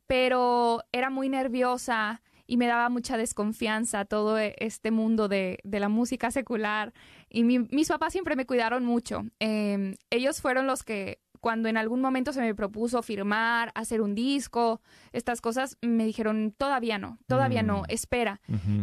pero 0.08 0.84
era 0.92 1.10
muy 1.10 1.28
nerviosa 1.28 2.22
y 2.46 2.58
me 2.58 2.68
daba 2.68 2.90
mucha 2.90 3.18
desconfianza 3.18 4.06
todo 4.06 4.38
e- 4.38 4.56
este 4.60 4.92
mundo 4.92 5.28
de, 5.30 5.60
de 5.64 5.80
la 5.80 5.90
música 5.90 6.32
secular. 6.32 6.94
Y 7.30 7.44
mi- 7.44 7.60
mis 7.72 7.88
papás 7.88 8.12
siempre 8.12 8.36
me 8.36 8.46
cuidaron 8.46 8.86
mucho. 8.86 9.24
Eh, 9.40 9.96
ellos 10.10 10.42
fueron 10.42 10.68
los 10.68 10.84
que 10.84 11.20
cuando 11.42 11.68
en 11.68 11.76
algún 11.76 12.00
momento 12.00 12.32
se 12.32 12.40
me 12.40 12.56
propuso 12.56 13.02
firmar, 13.02 13.72
hacer 13.76 14.00
un 14.02 14.16
disco, 14.16 14.80
estas 15.12 15.42
cosas, 15.42 15.78
me 15.82 16.06
dijeron, 16.06 16.54
todavía 16.58 16.98
no, 16.98 17.18
todavía 17.28 17.62
no, 17.64 17.80
Mm. 17.82 17.86
espera. 17.90 18.40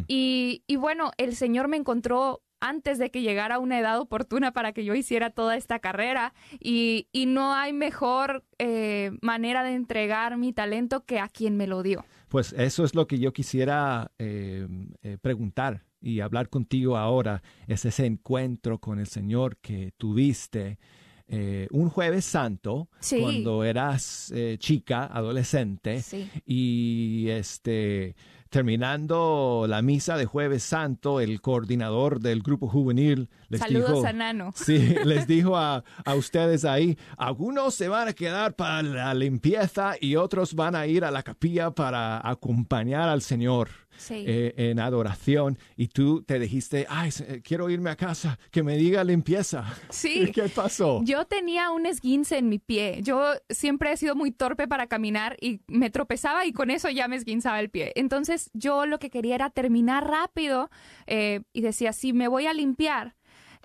Y, 0.06 0.64
y 0.66 0.76
bueno, 0.76 1.12
el 1.16 1.34
Señor 1.36 1.68
me 1.68 1.76
encontró 1.78 2.42
antes 2.60 2.98
de 2.98 3.10
que 3.12 3.22
llegara 3.22 3.60
una 3.60 3.78
edad 3.78 4.00
oportuna 4.00 4.52
para 4.52 4.72
que 4.72 4.84
yo 4.84 4.92
hiciera 4.96 5.30
toda 5.30 5.56
esta 5.56 5.78
carrera 5.78 6.34
y, 6.58 7.06
y 7.12 7.26
no 7.26 7.54
hay 7.54 7.72
mejor 7.72 8.44
eh, 8.58 9.12
manera 9.22 9.62
de 9.62 9.74
entregar 9.74 10.36
mi 10.36 10.52
talento 10.52 11.04
que 11.04 11.20
a 11.20 11.28
quien 11.28 11.56
me 11.56 11.68
lo 11.68 11.84
dio. 11.84 12.04
Pues 12.28 12.52
eso 12.54 12.82
es 12.84 12.96
lo 12.96 13.06
que 13.06 13.20
yo 13.20 13.32
quisiera 13.32 14.10
eh, 14.18 14.66
eh, 15.02 15.18
preguntar 15.22 15.84
y 16.00 16.18
hablar 16.18 16.48
contigo 16.48 16.96
ahora. 16.96 17.42
Es 17.68 17.84
ese 17.84 18.06
encuentro 18.06 18.78
con 18.78 18.98
el 18.98 19.06
Señor 19.06 19.56
que 19.58 19.92
tuviste 19.96 20.78
eh, 21.28 21.68
un 21.70 21.90
jueves 21.90 22.24
santo 22.24 22.88
Sí. 23.00 23.20
cuando 23.20 23.64
eras 23.64 24.32
eh, 24.34 24.56
chica, 24.58 25.04
adolescente. 25.04 26.00
Sí. 26.02 26.28
Y 26.46 27.28
este, 27.28 28.16
terminando 28.48 29.66
la 29.68 29.82
misa 29.82 30.16
de 30.16 30.24
jueves 30.26 30.62
santo, 30.62 31.20
el 31.20 31.40
coordinador 31.40 32.20
del 32.20 32.42
grupo 32.42 32.68
juvenil 32.68 33.28
les 33.48 33.60
Saludos 33.60 33.94
dijo... 33.94 34.06
a 34.06 34.12
Nano. 34.12 34.52
Sí, 34.56 34.94
les 35.04 35.26
dijo 35.26 35.56
a, 35.56 35.84
a 36.04 36.14
ustedes 36.14 36.64
ahí, 36.64 36.98
algunos 37.16 37.74
se 37.74 37.88
van 37.88 38.08
a 38.08 38.12
quedar 38.12 38.54
para 38.54 38.82
la 38.82 39.14
limpieza 39.14 39.94
y 40.00 40.16
otros 40.16 40.54
van 40.54 40.74
a 40.76 40.86
ir 40.86 41.04
a 41.04 41.10
la 41.10 41.22
capilla 41.22 41.70
para 41.70 42.26
acompañar 42.28 43.08
al 43.08 43.22
Señor 43.22 43.68
Sí. 43.98 44.24
eh, 44.26 44.54
en 44.56 44.80
adoración. 44.80 45.58
Y 45.76 45.88
tú 45.88 46.22
te 46.22 46.38
dijiste, 46.38 46.86
ay, 46.88 47.10
quiero 47.44 47.68
irme 47.68 47.90
a 47.90 47.96
casa, 47.96 48.38
que 48.50 48.62
me 48.62 48.76
diga 48.76 49.04
limpieza. 49.04 49.64
Sí. 49.90 50.30
¿Qué 50.32 50.48
pasó? 50.48 51.02
Yo 51.04 51.26
tenía 51.26 51.70
un 51.70 51.84
esguince 51.84 52.38
en 52.38 52.48
mi 52.48 52.58
pie. 52.58 53.00
Yo 53.02 53.32
siempre 53.50 53.92
he 53.92 53.96
sido 53.96 54.14
muy 54.14 54.30
torpe 54.30 54.66
para 54.68 54.86
caminar 54.86 55.36
y 55.40 55.60
me 55.66 55.90
tropezaba 55.90 56.46
y 56.46 56.52
con 56.52 56.70
eso 56.70 56.88
ya 56.88 57.08
me 57.08 57.16
esguinzaba 57.16 57.60
el 57.60 57.68
pie. 57.68 57.92
Entonces 57.96 58.50
yo 58.54 58.86
lo 58.86 58.98
que 58.98 59.10
quería 59.10 59.34
era 59.34 59.50
terminar 59.50 60.06
rápido 60.06 60.70
eh, 61.06 61.40
y 61.52 61.60
decía, 61.60 61.92
si 61.92 62.12
me 62.12 62.28
voy 62.28 62.46
a 62.46 62.54
limpiar, 62.54 63.16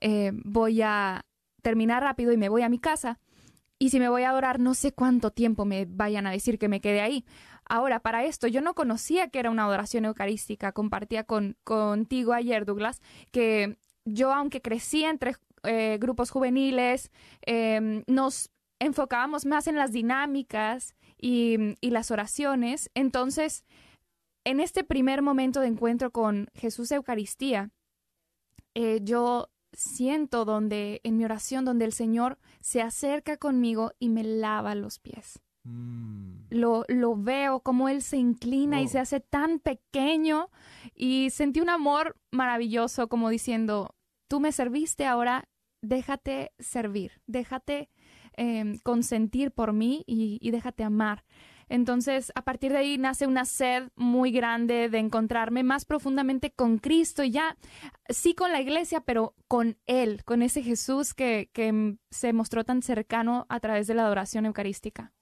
eh, 0.01 0.31
voy 0.33 0.81
a 0.81 1.25
terminar 1.61 2.03
rápido 2.03 2.31
y 2.33 2.37
me 2.37 2.49
voy 2.49 2.61
a 2.63 2.69
mi 2.69 2.79
casa. 2.79 3.19
Y 3.79 3.89
si 3.89 3.99
me 3.99 4.07
voy 4.09 4.23
a 4.23 4.29
adorar, 4.29 4.59
no 4.59 4.75
sé 4.75 4.93
cuánto 4.93 5.31
tiempo 5.31 5.65
me 5.65 5.85
vayan 5.85 6.25
a 6.25 6.31
decir 6.31 6.57
que 6.57 6.69
me 6.69 6.79
quede 6.79 7.01
ahí. 7.01 7.25
Ahora, 7.65 7.99
para 7.99 8.23
esto, 8.23 8.47
yo 8.47 8.61
no 8.61 8.73
conocía 8.73 9.29
que 9.29 9.39
era 9.39 9.49
una 9.49 9.63
adoración 9.63 10.05
eucarística. 10.05 10.71
Compartía 10.71 11.23
con, 11.23 11.57
contigo 11.63 12.33
ayer, 12.33 12.65
Douglas, 12.65 13.01
que 13.31 13.77
yo, 14.05 14.33
aunque 14.33 14.61
crecí 14.61 15.03
entre 15.03 15.35
eh, 15.63 15.97
grupos 15.99 16.29
juveniles, 16.29 17.11
eh, 17.45 18.03
nos 18.07 18.51
enfocábamos 18.79 19.45
más 19.45 19.67
en 19.67 19.75
las 19.75 19.91
dinámicas 19.91 20.95
y, 21.17 21.77
y 21.79 21.91
las 21.91 22.11
oraciones. 22.11 22.89
Entonces, 22.95 23.63
en 24.43 24.59
este 24.59 24.83
primer 24.83 25.21
momento 25.21 25.61
de 25.61 25.67
encuentro 25.67 26.11
con 26.11 26.47
Jesús 26.53 26.91
Eucaristía, 26.91 27.71
eh, 28.75 28.99
yo 29.03 29.49
siento 29.71 30.45
donde, 30.45 31.01
en 31.03 31.17
mi 31.17 31.25
oración, 31.25 31.65
donde 31.65 31.85
el 31.85 31.93
Señor 31.93 32.37
se 32.59 32.81
acerca 32.81 33.37
conmigo 33.37 33.93
y 33.99 34.09
me 34.09 34.23
lava 34.23 34.75
los 34.75 34.99
pies. 34.99 35.41
Mm, 35.63 36.47
Lo, 36.49 36.83
lo 36.87 37.15
veo 37.15 37.61
como 37.61 37.89
Él 37.89 38.01
se 38.01 38.17
inclina 38.17 38.81
y 38.81 38.85
Oh. 38.85 38.89
se 38.89 38.99
hace 38.99 39.19
tan 39.19 39.59
pequeño 39.59 40.49
y 40.93 41.29
sentí 41.29 41.61
un 41.61 41.69
amor 41.69 42.17
maravilloso 42.31 43.07
como 43.07 43.29
diciendo, 43.29 43.95
tú 44.27 44.39
me 44.39 44.51
serviste, 44.51 45.05
ahora 45.05 45.47
déjate 45.81 46.51
servir, 46.59 47.21
déjate 47.27 47.89
eh, 48.37 48.79
consentir 48.83 49.51
por 49.51 49.73
mí 49.73 50.03
y, 50.07 50.37
y 50.41 50.51
déjate 50.51 50.83
amar. 50.83 51.23
Entonces, 51.69 52.31
a 52.35 52.43
partir 52.43 52.71
de 52.71 52.79
ahí 52.79 52.97
nace 52.97 53.25
una 53.25 53.45
sed 53.45 53.89
muy 53.95 54.31
grande 54.31 54.89
de 54.89 54.99
encontrarme 54.99 55.63
más 55.63 55.85
profundamente 55.85 56.51
con 56.51 56.77
Cristo 56.77 57.23
y 57.23 57.31
ya, 57.31 57.57
sí 58.09 58.35
con 58.35 58.51
la 58.51 58.61
iglesia, 58.61 59.01
pero 59.01 59.33
con 59.47 59.77
Él, 59.87 60.23
con 60.25 60.41
ese 60.41 60.61
Jesús 60.61 61.13
que, 61.13 61.49
que 61.53 61.95
se 62.11 62.33
mostró 62.33 62.63
tan 62.63 62.81
cercano 62.81 63.45
a 63.49 63.59
través 63.59 63.87
de 63.87 63.93
la 63.95 64.03
adoración 64.05 64.45
eucarística. 64.45 65.13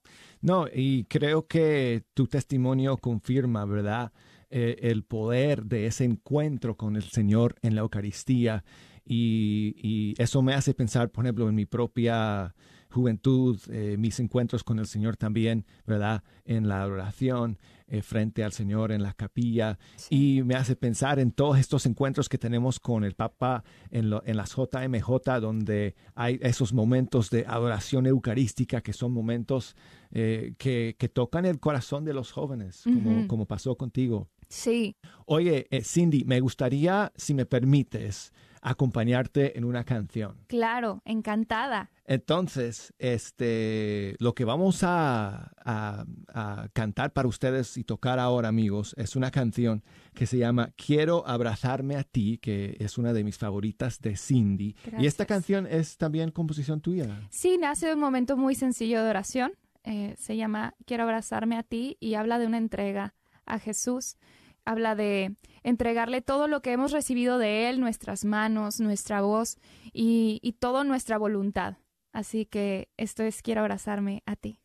No, 0.42 0.66
y 0.74 1.06
creo 1.06 1.48
que 1.48 2.04
tu 2.14 2.28
testimonio 2.28 2.98
confirma, 2.98 3.66
¿verdad? 3.66 4.12
Eh, 4.50 4.78
el 4.82 5.04
poder 5.04 5.66
de 5.66 5.86
ese 5.86 6.04
encuentro 6.04 6.76
con 6.76 6.96
el 6.96 7.04
Señor 7.04 7.56
en 7.62 7.76
la 7.76 7.82
Eucaristía. 7.82 8.64
Y, 9.06 9.76
y 9.78 10.22
eso 10.22 10.42
me 10.42 10.54
hace 10.54 10.74
pensar, 10.74 11.10
por 11.12 11.26
ejemplo, 11.26 11.48
en 11.48 11.56
mi 11.56 11.66
propia 11.66 12.54
juventud, 12.92 13.60
eh, 13.70 13.96
mis 13.98 14.20
encuentros 14.20 14.64
con 14.64 14.80
el 14.80 14.86
Señor 14.86 15.18
también, 15.18 15.66
¿verdad? 15.88 16.24
En 16.46 16.68
la 16.68 16.82
adoración, 16.82 17.58
eh, 17.92 18.02
frente 18.02 18.44
al 18.44 18.54
Señor 18.54 18.92
en 18.92 19.04
la 19.04 19.14
capilla. 19.14 19.78
Y 20.10 20.42
me 20.44 20.56
hace 20.56 20.76
pensar 20.76 21.20
en 21.20 21.32
todos 21.32 21.60
estos 21.60 21.86
encuentros 21.86 22.30
que 22.30 22.38
tenemos 22.38 22.80
con 22.80 23.04
el 23.04 23.14
Papa 23.14 23.64
en, 23.90 24.10
lo- 24.10 24.24
en 24.26 24.38
las 24.38 24.56
JMJ, 24.56 25.40
donde 25.42 25.94
hay 26.16 26.40
esos 26.42 26.74
momentos 26.74 27.30
de 27.30 27.46
adoración 27.46 28.06
eucarística 28.08 28.82
que 28.82 28.94
son 28.94 29.12
momentos 29.12 29.76
eh, 30.12 30.54
que, 30.58 30.96
que 30.98 31.10
tocan 31.10 31.46
el 31.46 31.60
corazón 31.60 32.06
de 32.06 32.14
los 32.14 32.32
jóvenes, 32.32 32.82
como, 32.84 33.28
como 33.28 33.46
pasó 33.46 33.76
contigo. 33.76 34.28
Sí, 34.50 34.96
Oye, 35.26 35.68
eh, 35.72 35.82
Cindy, 35.84 36.24
me 36.26 36.40
gustaría, 36.42 37.12
si 37.16 37.34
me 37.34 37.46
permites, 37.46 38.34
acompañarte 38.62 39.58
en 39.58 39.66
una 39.66 39.84
canción. 39.84 40.38
claro, 40.48 41.02
encantada. 41.06 41.90
Entonces, 42.06 42.94
este, 43.00 44.16
lo 44.20 44.34
que 44.36 44.44
vamos 44.46 44.84
a, 44.84 45.52
a- 45.64 46.06
a 46.34 46.68
cantar 46.74 47.14
para 47.14 47.28
ustedes 47.28 47.78
y 47.78 47.84
tocar 47.84 48.20
ahora, 48.20 48.50
amigos, 48.50 48.94
es 48.98 49.16
una 49.16 49.32
canción 49.32 49.84
que 50.14 50.26
se 50.26 50.38
llama 50.38 50.72
Quiero 50.76 51.26
abrazarme 51.28 51.96
a 51.96 52.04
ti, 52.04 52.38
que 52.38 52.76
es 52.80 52.98
una 52.98 53.14
de 53.14 53.24
mis 53.24 53.38
favoritas 53.38 54.00
de 54.02 54.16
Cindy. 54.18 54.76
Y 55.00 55.06
esta 55.06 55.26
canción 55.26 55.66
es 55.68 55.98
también 55.98 56.32
composición 56.32 56.82
tuya. 56.82 57.28
Sí, 57.30 57.58
nace 57.58 57.88
de 57.88 57.94
un 57.94 58.00
momento 58.00 58.36
muy 58.38 58.56
sencillo 58.56 59.04
de 59.04 59.10
oración. 59.10 59.54
Eh, 59.84 60.16
se 60.18 60.36
llama 60.36 60.76
Quiero 60.86 61.04
abrazarme 61.04 61.58
a 61.58 61.64
ti 61.64 61.98
y 62.00 62.16
habla 62.16 62.38
de 62.40 62.46
una 62.48 62.58
entrega 62.58 63.16
a 63.46 63.58
Jesús. 63.58 64.18
Habla 64.66 64.96
de 64.96 65.36
entregarle 65.64 66.22
todo 66.22 66.48
lo 66.48 66.62
que 66.62 66.72
hemos 66.72 66.92
recibido 66.92 67.38
de 67.38 67.70
Él, 67.70 67.80
nuestras 67.80 68.26
manos, 68.26 68.80
nuestra 68.80 69.22
voz 69.22 69.58
y, 69.92 70.40
y 70.42 70.54
toda 70.54 70.84
nuestra 70.84 71.18
voluntad. 71.18 71.78
Así 72.14 72.46
que 72.46 72.90
esto 72.98 73.24
es 73.24 73.42
Quiero 73.42 73.62
abrazarme 73.62 74.24
a 74.26 74.36
ti. 74.36 74.61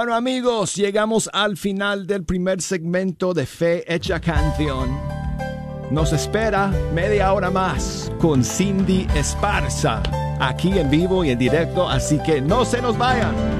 Bueno 0.00 0.14
amigos, 0.14 0.76
llegamos 0.76 1.28
al 1.30 1.58
final 1.58 2.06
del 2.06 2.24
primer 2.24 2.62
segmento 2.62 3.34
de 3.34 3.44
Fe 3.44 3.84
Hecha 3.86 4.18
Canción. 4.18 4.98
Nos 5.90 6.14
espera 6.14 6.72
media 6.94 7.30
hora 7.34 7.50
más 7.50 8.10
con 8.18 8.42
Cindy 8.42 9.06
Esparza, 9.14 10.02
aquí 10.40 10.78
en 10.78 10.88
vivo 10.88 11.22
y 11.22 11.32
en 11.32 11.38
directo, 11.38 11.86
así 11.86 12.18
que 12.22 12.40
no 12.40 12.64
se 12.64 12.80
nos 12.80 12.96
vayan. 12.96 13.59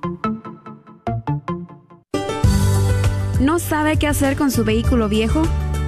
¿No 3.39 3.61
sabe 3.61 3.99
qué 4.01 4.09
hacer 4.09 4.37
con 4.37 4.51
su 4.51 4.65
vehículo 4.65 5.09
viejo? 5.09 5.43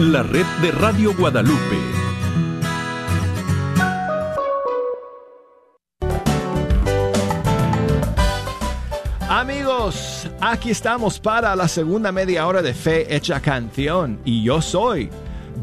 la 0.00 0.22
red 0.22 0.44
de 0.60 0.70
Radio 0.72 1.14
Guadalupe. 1.16 1.78
Amigos, 9.26 10.30
aquí 10.40 10.70
estamos 10.70 11.18
para 11.18 11.56
la 11.56 11.66
segunda 11.66 12.12
media 12.12 12.46
hora 12.46 12.60
de 12.60 12.74
Fe 12.74 13.14
Hecha 13.14 13.40
Canción 13.40 14.20
y 14.26 14.42
yo 14.42 14.60
soy 14.60 15.08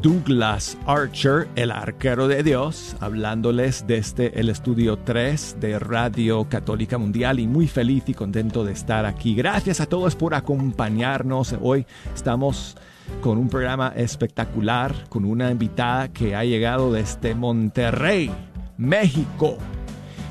Douglas 0.01 0.79
Archer, 0.87 1.47
el 1.55 1.69
arquero 1.69 2.27
de 2.27 2.41
Dios, 2.41 2.95
hablándoles 3.01 3.85
desde 3.85 4.39
el 4.39 4.49
estudio 4.49 4.97
3 4.97 5.57
de 5.59 5.77
Radio 5.77 6.49
Católica 6.49 6.97
Mundial 6.97 7.39
y 7.39 7.45
muy 7.45 7.67
feliz 7.67 8.05
y 8.07 8.15
contento 8.15 8.65
de 8.65 8.73
estar 8.73 9.05
aquí. 9.05 9.35
Gracias 9.35 9.79
a 9.79 9.85
todos 9.85 10.15
por 10.15 10.33
acompañarnos. 10.33 11.55
Hoy 11.61 11.85
estamos 12.15 12.75
con 13.21 13.37
un 13.37 13.49
programa 13.49 13.93
espectacular, 13.95 14.93
con 15.09 15.25
una 15.25 15.51
invitada 15.51 16.09
que 16.09 16.35
ha 16.35 16.43
llegado 16.43 16.91
desde 16.91 17.35
Monterrey, 17.35 18.31
México. 18.77 19.57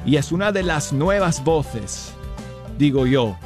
Y 0.04 0.16
es 0.16 0.32
una 0.32 0.52
de 0.52 0.62
las 0.62 0.92
nuevas 0.92 1.44
voces, 1.44 2.12
digo 2.78 3.06
yo, 3.06 3.37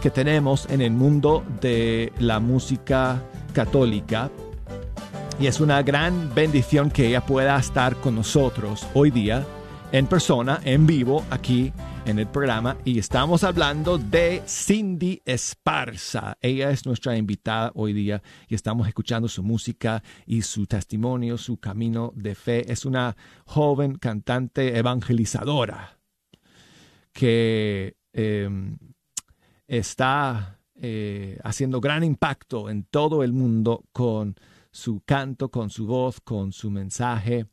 que 0.00 0.10
tenemos 0.10 0.66
en 0.70 0.82
el 0.82 0.92
mundo 0.92 1.44
de 1.60 2.12
la 2.18 2.38
música 2.38 3.22
católica. 3.52 4.30
Y 5.40 5.46
es 5.46 5.60
una 5.60 5.82
gran 5.82 6.34
bendición 6.34 6.90
que 6.90 7.08
ella 7.08 7.24
pueda 7.24 7.58
estar 7.58 7.96
con 7.96 8.14
nosotros 8.14 8.86
hoy 8.94 9.10
día, 9.10 9.44
en 9.92 10.06
persona, 10.06 10.60
en 10.64 10.86
vivo, 10.86 11.24
aquí 11.30 11.72
en 12.06 12.20
el 12.20 12.28
programa 12.28 12.76
y 12.84 12.98
estamos 12.98 13.42
hablando 13.42 13.98
de 13.98 14.42
Cindy 14.46 15.20
Esparza. 15.24 16.38
Ella 16.40 16.70
es 16.70 16.86
nuestra 16.86 17.16
invitada 17.16 17.72
hoy 17.74 17.92
día 17.92 18.22
y 18.48 18.54
estamos 18.54 18.86
escuchando 18.86 19.26
su 19.28 19.42
música 19.42 20.02
y 20.24 20.42
su 20.42 20.66
testimonio, 20.66 21.36
su 21.36 21.58
camino 21.58 22.12
de 22.14 22.34
fe. 22.36 22.70
Es 22.72 22.84
una 22.84 23.16
joven 23.44 23.96
cantante 23.96 24.78
evangelizadora 24.78 25.98
que 27.12 27.96
em, 28.12 28.78
está 29.66 30.60
eh, 30.76 31.40
haciendo 31.42 31.80
gran 31.80 32.04
impacto 32.04 32.70
en 32.70 32.84
todo 32.84 33.24
el 33.24 33.32
mundo 33.32 33.84
con 33.92 34.36
su 34.70 35.02
canto, 35.04 35.50
con 35.50 35.70
su 35.70 35.86
voz, 35.86 36.20
con 36.20 36.52
su 36.52 36.70
mensaje 36.70 37.46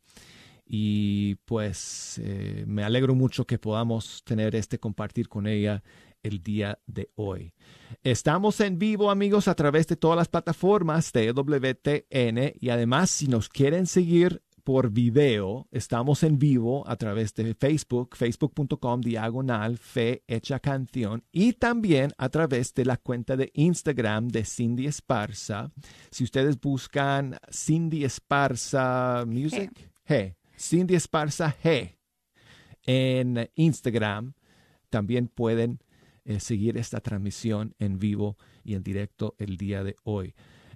y 0.76 1.36
pues 1.46 2.20
eh, 2.24 2.64
me 2.66 2.84
alegro 2.84 3.14
mucho 3.14 3.46
que 3.46 3.60
podamos 3.60 4.24
tener 4.24 4.56
este 4.56 4.80
compartir 4.80 5.30
con 5.30 5.46
ella 5.46 5.84
el 6.24 6.42
día 6.42 6.80
de 6.88 7.12
hoy. 7.14 7.54
Estamos 8.02 8.60
en 8.60 8.80
vivo 8.80 9.12
amigos 9.12 9.48
a 9.48 9.54
través 9.54 9.86
de 9.86 9.98
todas 9.98 10.18
las 10.18 10.30
plataformas 10.30 11.14
de 11.14 11.32
WTN 11.32 12.54
y 12.60 12.70
además 12.70 13.12
si 13.12 13.28
nos 13.28 13.50
quieren 13.50 13.86
seguir 13.86 14.42
por 14.64 14.90
video, 14.90 15.68
estamos 15.70 16.24
en 16.24 16.40
vivo 16.40 16.84
a 16.88 16.96
través 16.96 17.36
de 17.36 17.54
Facebook, 17.54 18.16
facebook.com 18.16 19.02
diagonal 19.02 19.78
fe 19.78 20.24
hecha 20.26 20.60
canción 20.60 21.24
y 21.32 21.54
también 21.54 22.14
a 22.18 22.30
través 22.30 22.74
de 22.74 22.86
la 22.86 22.98
cuenta 22.98 23.38
de 23.38 23.52
Instagram 23.54 24.28
de 24.28 24.44
Cindy 24.44 24.88
Esparza. 24.88 25.70
Si 26.10 26.24
ustedes 26.24 26.60
buscan 26.60 27.38
Cindy 27.52 28.06
Esparza 28.06 29.24
Music, 29.28 29.70
hey 30.06 30.34
Cindy 30.58 30.96
Esparza 30.96 31.56
G 31.64 31.98
en 32.86 33.50
Instagram. 33.56 34.34
También 34.90 35.28
pueden 35.28 35.80
eh, 36.26 36.40
seguir 36.40 36.78
esta 36.78 37.00
transmisión 37.00 37.76
en 37.80 38.00
vivo 38.00 38.38
y 38.64 38.76
en 38.76 38.84
directo 38.84 39.36
el 39.40 39.58
día 39.58 39.84
de 39.84 39.96
hoy. 40.04 40.36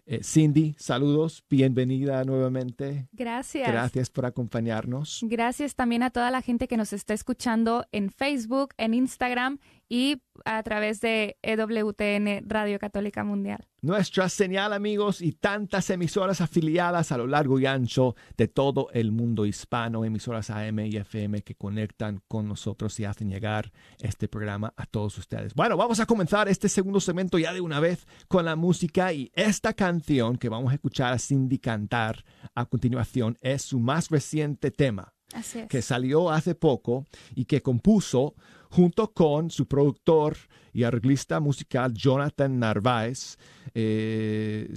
Eh, 0.09 0.23
Cindy, 0.23 0.73
saludos, 0.79 1.43
bienvenida 1.49 2.23
nuevamente. 2.23 3.09
Gracias. 3.11 3.67
Gracias 3.67 4.09
por 4.09 4.25
acompañarnos. 4.25 5.19
Gracias 5.23 5.75
también 5.75 6.01
a 6.01 6.11
toda 6.11 6.31
la 6.31 6.41
gente 6.41 6.69
que 6.69 6.77
nos 6.77 6.93
está 6.93 7.13
escuchando 7.13 7.85
en 7.91 8.09
Facebook, 8.09 8.73
en 8.77 8.93
Instagram 8.93 9.59
y 9.89 10.21
a 10.45 10.61
través 10.63 11.01
de 11.01 11.37
EWTN 11.41 12.47
Radio 12.47 12.79
Católica 12.79 13.23
Mundial. 13.23 13.67
Nuestra 13.81 14.27
señal, 14.27 14.73
amigos, 14.73 15.21
y 15.21 15.33
tantas 15.33 15.89
emisoras 15.89 16.41
afiliadas 16.41 17.11
a 17.11 17.17
lo 17.17 17.27
largo 17.27 17.59
y 17.59 17.65
ancho 17.65 18.15
de 18.35 18.47
todo 18.47 18.89
el 18.91 19.11
mundo 19.11 19.45
hispano, 19.45 20.03
emisoras 20.03 20.49
AM 20.49 20.79
y 20.79 20.97
FM 20.97 21.41
que 21.43 21.55
conectan 21.55 22.21
con 22.27 22.47
nosotros 22.47 22.99
y 22.99 23.05
hacen 23.05 23.29
llegar 23.29 23.71
este 23.99 24.27
programa 24.27 24.73
a 24.75 24.85
todos 24.85 25.17
ustedes. 25.17 25.53
Bueno, 25.53 25.77
vamos 25.77 25.99
a 25.99 26.05
comenzar 26.05 26.49
este 26.49 26.69
segundo 26.69 26.99
segmento 26.99 27.37
ya 27.37 27.53
de 27.53 27.61
una 27.61 27.79
vez 27.79 28.07
con 28.27 28.45
la 28.45 28.55
música 28.55 29.13
y 29.13 29.31
esta 29.33 29.73
canción 29.73 30.37
que 30.37 30.49
vamos 30.49 30.71
a 30.71 30.75
escuchar 30.75 31.13
a 31.13 31.19
Cindy 31.19 31.59
cantar 31.59 32.25
a 32.55 32.65
continuación 32.65 33.37
es 33.41 33.61
su 33.61 33.79
más 33.79 34.09
reciente 34.09 34.71
tema. 34.71 35.13
Así 35.33 35.59
es. 35.59 35.67
que 35.67 35.81
salió 35.81 36.31
hace 36.31 36.55
poco 36.55 37.05
y 37.35 37.45
que 37.45 37.61
compuso 37.61 38.33
junto 38.69 39.13
con 39.13 39.49
su 39.49 39.67
productor 39.67 40.37
y 40.73 40.83
arreglista 40.83 41.39
musical 41.39 41.93
Jonathan 41.93 42.59
Narváez, 42.59 43.37
eh, 43.73 44.73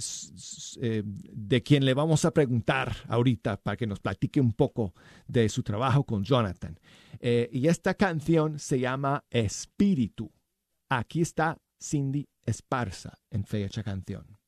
eh, 0.81 1.03
de 1.05 1.63
quien 1.63 1.85
le 1.85 1.93
vamos 1.93 2.25
a 2.25 2.31
preguntar 2.31 2.95
ahorita 3.07 3.57
para 3.61 3.77
que 3.77 3.87
nos 3.87 3.99
platique 3.99 4.41
un 4.41 4.53
poco 4.53 4.93
de 5.27 5.47
su 5.49 5.63
trabajo 5.63 6.03
con 6.03 6.23
Jonathan. 6.23 6.79
Eh, 7.19 7.49
y 7.51 7.67
esta 7.67 7.93
canción 7.93 8.57
se 8.57 8.79
llama 8.79 9.23
Espíritu. 9.29 10.31
Aquí 10.89 11.21
está 11.21 11.57
Cindy 11.79 12.27
Esparza 12.45 13.13
en 13.29 13.45
Fecha 13.45 13.83
Canción. 13.83 14.40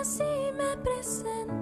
así 0.00 0.52
me 0.56 0.76
presento. 0.82 1.57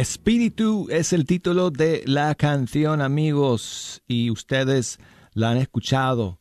Espíritu 0.00 0.86
es 0.88 1.12
el 1.12 1.26
título 1.26 1.70
de 1.70 2.02
la 2.06 2.34
canción, 2.34 3.02
amigos, 3.02 4.02
y 4.08 4.30
ustedes 4.30 4.98
la 5.34 5.50
han 5.50 5.58
escuchado 5.58 6.40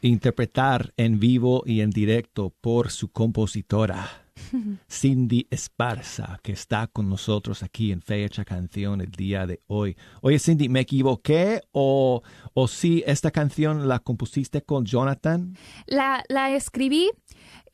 interpretar 0.00 0.94
en 0.96 1.20
vivo 1.20 1.62
y 1.66 1.82
en 1.82 1.90
directo 1.90 2.54
por 2.62 2.90
su 2.90 3.12
compositora. 3.12 4.08
Cindy 4.90 5.46
Esparza, 5.50 6.40
que 6.42 6.52
está 6.52 6.86
con 6.86 7.10
nosotros 7.10 7.62
aquí 7.62 7.92
en 7.92 8.00
Fecha 8.00 8.46
Canción 8.46 9.02
el 9.02 9.10
día 9.10 9.46
de 9.46 9.60
hoy. 9.66 9.94
Oye, 10.22 10.38
Cindy, 10.38 10.70
¿me 10.70 10.80
equivoqué 10.80 11.60
o, 11.72 12.22
o 12.54 12.68
si 12.68 13.04
esta 13.06 13.30
canción 13.30 13.86
la 13.86 13.98
compusiste 13.98 14.62
con 14.62 14.86
Jonathan? 14.86 15.58
La, 15.86 16.24
la 16.30 16.54
escribí 16.54 17.10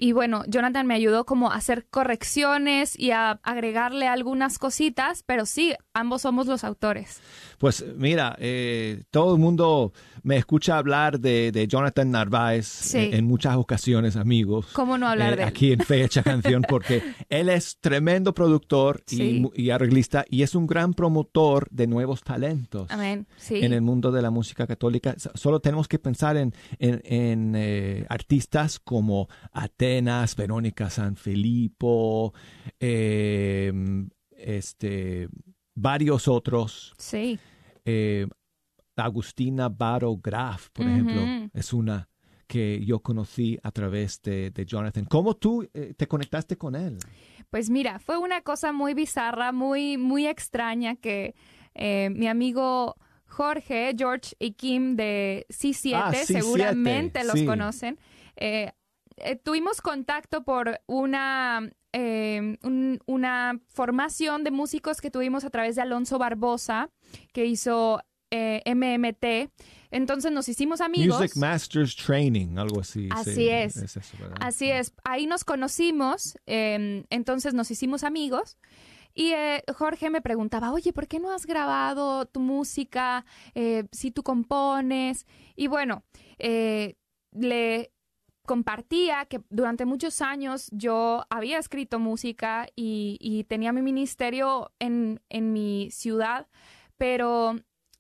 y 0.04 0.12
bueno, 0.12 0.42
Jonathan 0.46 0.86
me 0.86 0.92
ayudó 0.92 1.24
como 1.24 1.50
a 1.50 1.54
hacer 1.54 1.86
correcciones 1.90 2.98
y 2.98 3.12
a 3.12 3.40
agregarle 3.42 4.06
algunas 4.06 4.58
cositas, 4.58 5.22
pero 5.24 5.46
sí, 5.46 5.72
ambos 5.94 6.20
somos 6.20 6.46
los 6.46 6.62
autores. 6.62 7.22
Pues 7.56 7.82
mira, 7.96 8.36
eh, 8.38 9.04
todo 9.10 9.34
el 9.36 9.40
mundo 9.40 9.94
me 10.22 10.36
escucha 10.36 10.76
hablar 10.76 11.20
de, 11.20 11.52
de 11.52 11.66
Jonathan 11.68 12.10
Narváez 12.10 12.94
en, 12.94 13.14
en, 13.14 13.24
muchas 13.24 13.56
ocasiones, 13.56 14.16
amigos. 14.16 14.66
¿Cómo 14.74 14.98
no 14.98 15.08
hablar 15.08 15.32
eh, 15.32 15.36
de 15.36 15.42
él? 15.44 15.48
Aquí 15.48 15.72
en 15.72 15.80
Fecha 15.80 16.22
Canción, 16.22 16.60
porque 16.68 17.02
él 17.30 17.48
es 17.48 17.78
tremendo 17.80 18.34
productor 18.34 19.02
Sí. 19.06 19.42
y, 19.54 19.62
y 19.62 19.70
arreglista 19.70 20.26
y 20.28 20.42
es 20.42 20.54
un 20.54 20.66
gran 20.66 20.92
promotor 20.92 21.66
de 21.70 21.86
nuevos 21.86 22.22
talentos. 22.22 22.90
Amén, 22.90 23.26
sí. 23.38 23.64
En 23.64 23.72
el 23.72 23.80
mundo 23.80 24.12
de 24.12 24.20
la 24.20 24.30
música 24.30 24.66
católica, 24.66 25.14
solo 25.34 25.60
tenemos 25.60 25.88
que 25.88 25.98
pensar 25.98 26.36
en, 26.36 26.52
en, 26.78 27.00
en, 27.04 27.54
eh, 27.56 28.04
artistas 28.10 28.78
como 28.78 29.28
Verónica 30.36 30.90
Sanfilippo, 30.90 32.32
eh, 32.80 33.72
este, 34.30 35.28
varios 35.74 36.28
otros. 36.28 36.94
Sí. 36.98 37.38
Eh, 37.84 38.26
Agustina 38.96 39.68
Baro 39.68 40.16
Graf, 40.16 40.68
por 40.72 40.86
ejemplo, 40.86 41.20
es 41.52 41.72
una 41.72 42.08
que 42.46 42.84
yo 42.84 43.00
conocí 43.00 43.58
a 43.62 43.72
través 43.72 44.20
de, 44.22 44.50
de 44.50 44.64
Jonathan. 44.66 45.04
¿Cómo 45.06 45.34
tú 45.34 45.68
eh, 45.74 45.94
te 45.96 46.06
conectaste 46.06 46.56
con 46.56 46.76
él? 46.76 46.98
Pues 47.50 47.70
mira, 47.70 47.98
fue 47.98 48.18
una 48.18 48.42
cosa 48.42 48.72
muy 48.72 48.94
bizarra, 48.94 49.50
muy, 49.50 49.96
muy 49.96 50.26
extraña 50.26 50.94
que 50.96 51.34
eh, 51.74 52.10
mi 52.10 52.28
amigo 52.28 52.96
Jorge, 53.26 53.94
George 53.98 54.36
y 54.38 54.52
Kim 54.52 54.94
de 54.94 55.46
C7, 55.48 55.92
Ah, 55.96 56.12
C7, 56.12 56.24
seguramente 56.26 57.24
los 57.24 57.42
conocen. 57.42 57.98
eh, 58.36 58.70
eh, 59.16 59.36
tuvimos 59.36 59.80
contacto 59.80 60.44
por 60.44 60.80
una, 60.86 61.70
eh, 61.92 62.58
un- 62.62 63.00
una 63.06 63.60
formación 63.68 64.44
de 64.44 64.50
músicos 64.50 65.00
que 65.00 65.10
tuvimos 65.10 65.44
a 65.44 65.50
través 65.50 65.76
de 65.76 65.82
Alonso 65.82 66.18
Barbosa, 66.18 66.90
que 67.32 67.46
hizo 67.46 68.00
eh, 68.30 68.62
MMT. 68.64 69.50
Entonces 69.92 70.32
nos 70.32 70.48
hicimos 70.48 70.80
amigos. 70.80 71.20
Music 71.20 71.36
Masters 71.36 71.94
Training, 71.94 72.58
algo 72.58 72.80
así. 72.80 73.08
Así 73.12 73.34
sí, 73.34 73.48
es. 73.48 73.76
Así 74.40 74.70
es, 74.70 74.92
ahí 75.04 75.26
nos 75.26 75.44
conocimos, 75.44 76.36
eh, 76.46 77.04
entonces 77.10 77.54
nos 77.54 77.70
hicimos 77.70 78.02
amigos. 78.02 78.56
Y 79.14 79.30
eh, 79.34 79.62
Jorge 79.76 80.10
me 80.10 80.20
preguntaba, 80.20 80.72
oye, 80.72 80.92
¿por 80.92 81.06
qué 81.06 81.20
no 81.20 81.30
has 81.32 81.46
grabado 81.46 82.26
tu 82.26 82.40
música? 82.40 83.24
Si 83.92 84.10
tú 84.10 84.24
compones. 84.24 85.26
Y 85.54 85.68
bueno, 85.68 86.02
le 87.32 87.92
compartía 88.46 89.24
que 89.26 89.40
durante 89.50 89.84
muchos 89.84 90.20
años 90.20 90.68
yo 90.72 91.24
había 91.30 91.58
escrito 91.58 91.98
música 91.98 92.66
y, 92.76 93.44
tenía 93.48 93.72
mi 93.72 93.82
ministerio 93.82 94.72
en, 94.78 95.20
en 95.28 95.52
mi 95.52 95.90
ciudad, 95.90 96.46
pero 96.96 97.56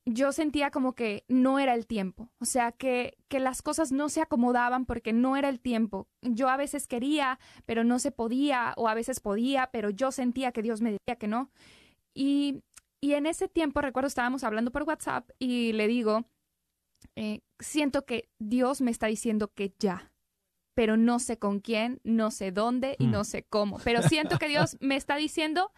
yo 0.06 0.32
sentía 0.32 0.70
como 0.70 0.94
que 0.94 1.24
no 1.28 1.58
era 1.58 1.74
el 1.74 1.86
tiempo, 1.86 2.30
o 2.38 2.44
sea, 2.44 2.72
que, 2.72 3.16
que 3.28 3.40
las 3.40 3.62
cosas 3.62 3.90
no 3.90 4.08
se 4.08 4.20
acomodaban 4.20 4.84
porque 4.84 5.12
no 5.12 5.36
era 5.36 5.48
el 5.48 5.60
tiempo. 5.60 6.08
Yo 6.22 6.48
a 6.48 6.56
veces 6.56 6.86
quería, 6.86 7.38
pero 7.64 7.84
no 7.84 7.98
se 7.98 8.12
podía, 8.12 8.74
o 8.76 8.88
a 8.88 8.94
veces 8.94 9.20
podía, 9.20 9.70
pero 9.72 9.90
yo 9.90 10.12
sentía 10.12 10.52
que 10.52 10.62
Dios 10.62 10.82
me 10.82 10.92
decía 10.92 11.16
que 11.16 11.28
no. 11.28 11.50
Y, 12.14 12.62
y 13.00 13.14
en 13.14 13.26
ese 13.26 13.48
tiempo, 13.48 13.80
recuerdo, 13.80 14.08
estábamos 14.08 14.44
hablando 14.44 14.70
por 14.72 14.82
WhatsApp 14.82 15.30
y 15.38 15.72
le 15.72 15.88
digo, 15.88 16.26
eh, 17.16 17.40
siento 17.58 18.04
que 18.04 18.28
Dios 18.38 18.80
me 18.80 18.90
está 18.90 19.06
diciendo 19.06 19.52
que 19.54 19.74
ya, 19.78 20.12
pero 20.74 20.96
no 20.96 21.18
sé 21.18 21.38
con 21.38 21.60
quién, 21.60 22.00
no 22.04 22.30
sé 22.30 22.50
dónde 22.52 22.96
y 22.98 23.06
Hmm. 23.06 23.10
no 23.12 23.24
sé 23.24 23.44
cómo, 23.44 23.78
pero 23.84 24.02
siento 24.02 24.38
que 24.38 24.48
Dios 24.48 24.76
me 24.80 24.96
está 24.96 25.16
diciendo, 25.16 25.70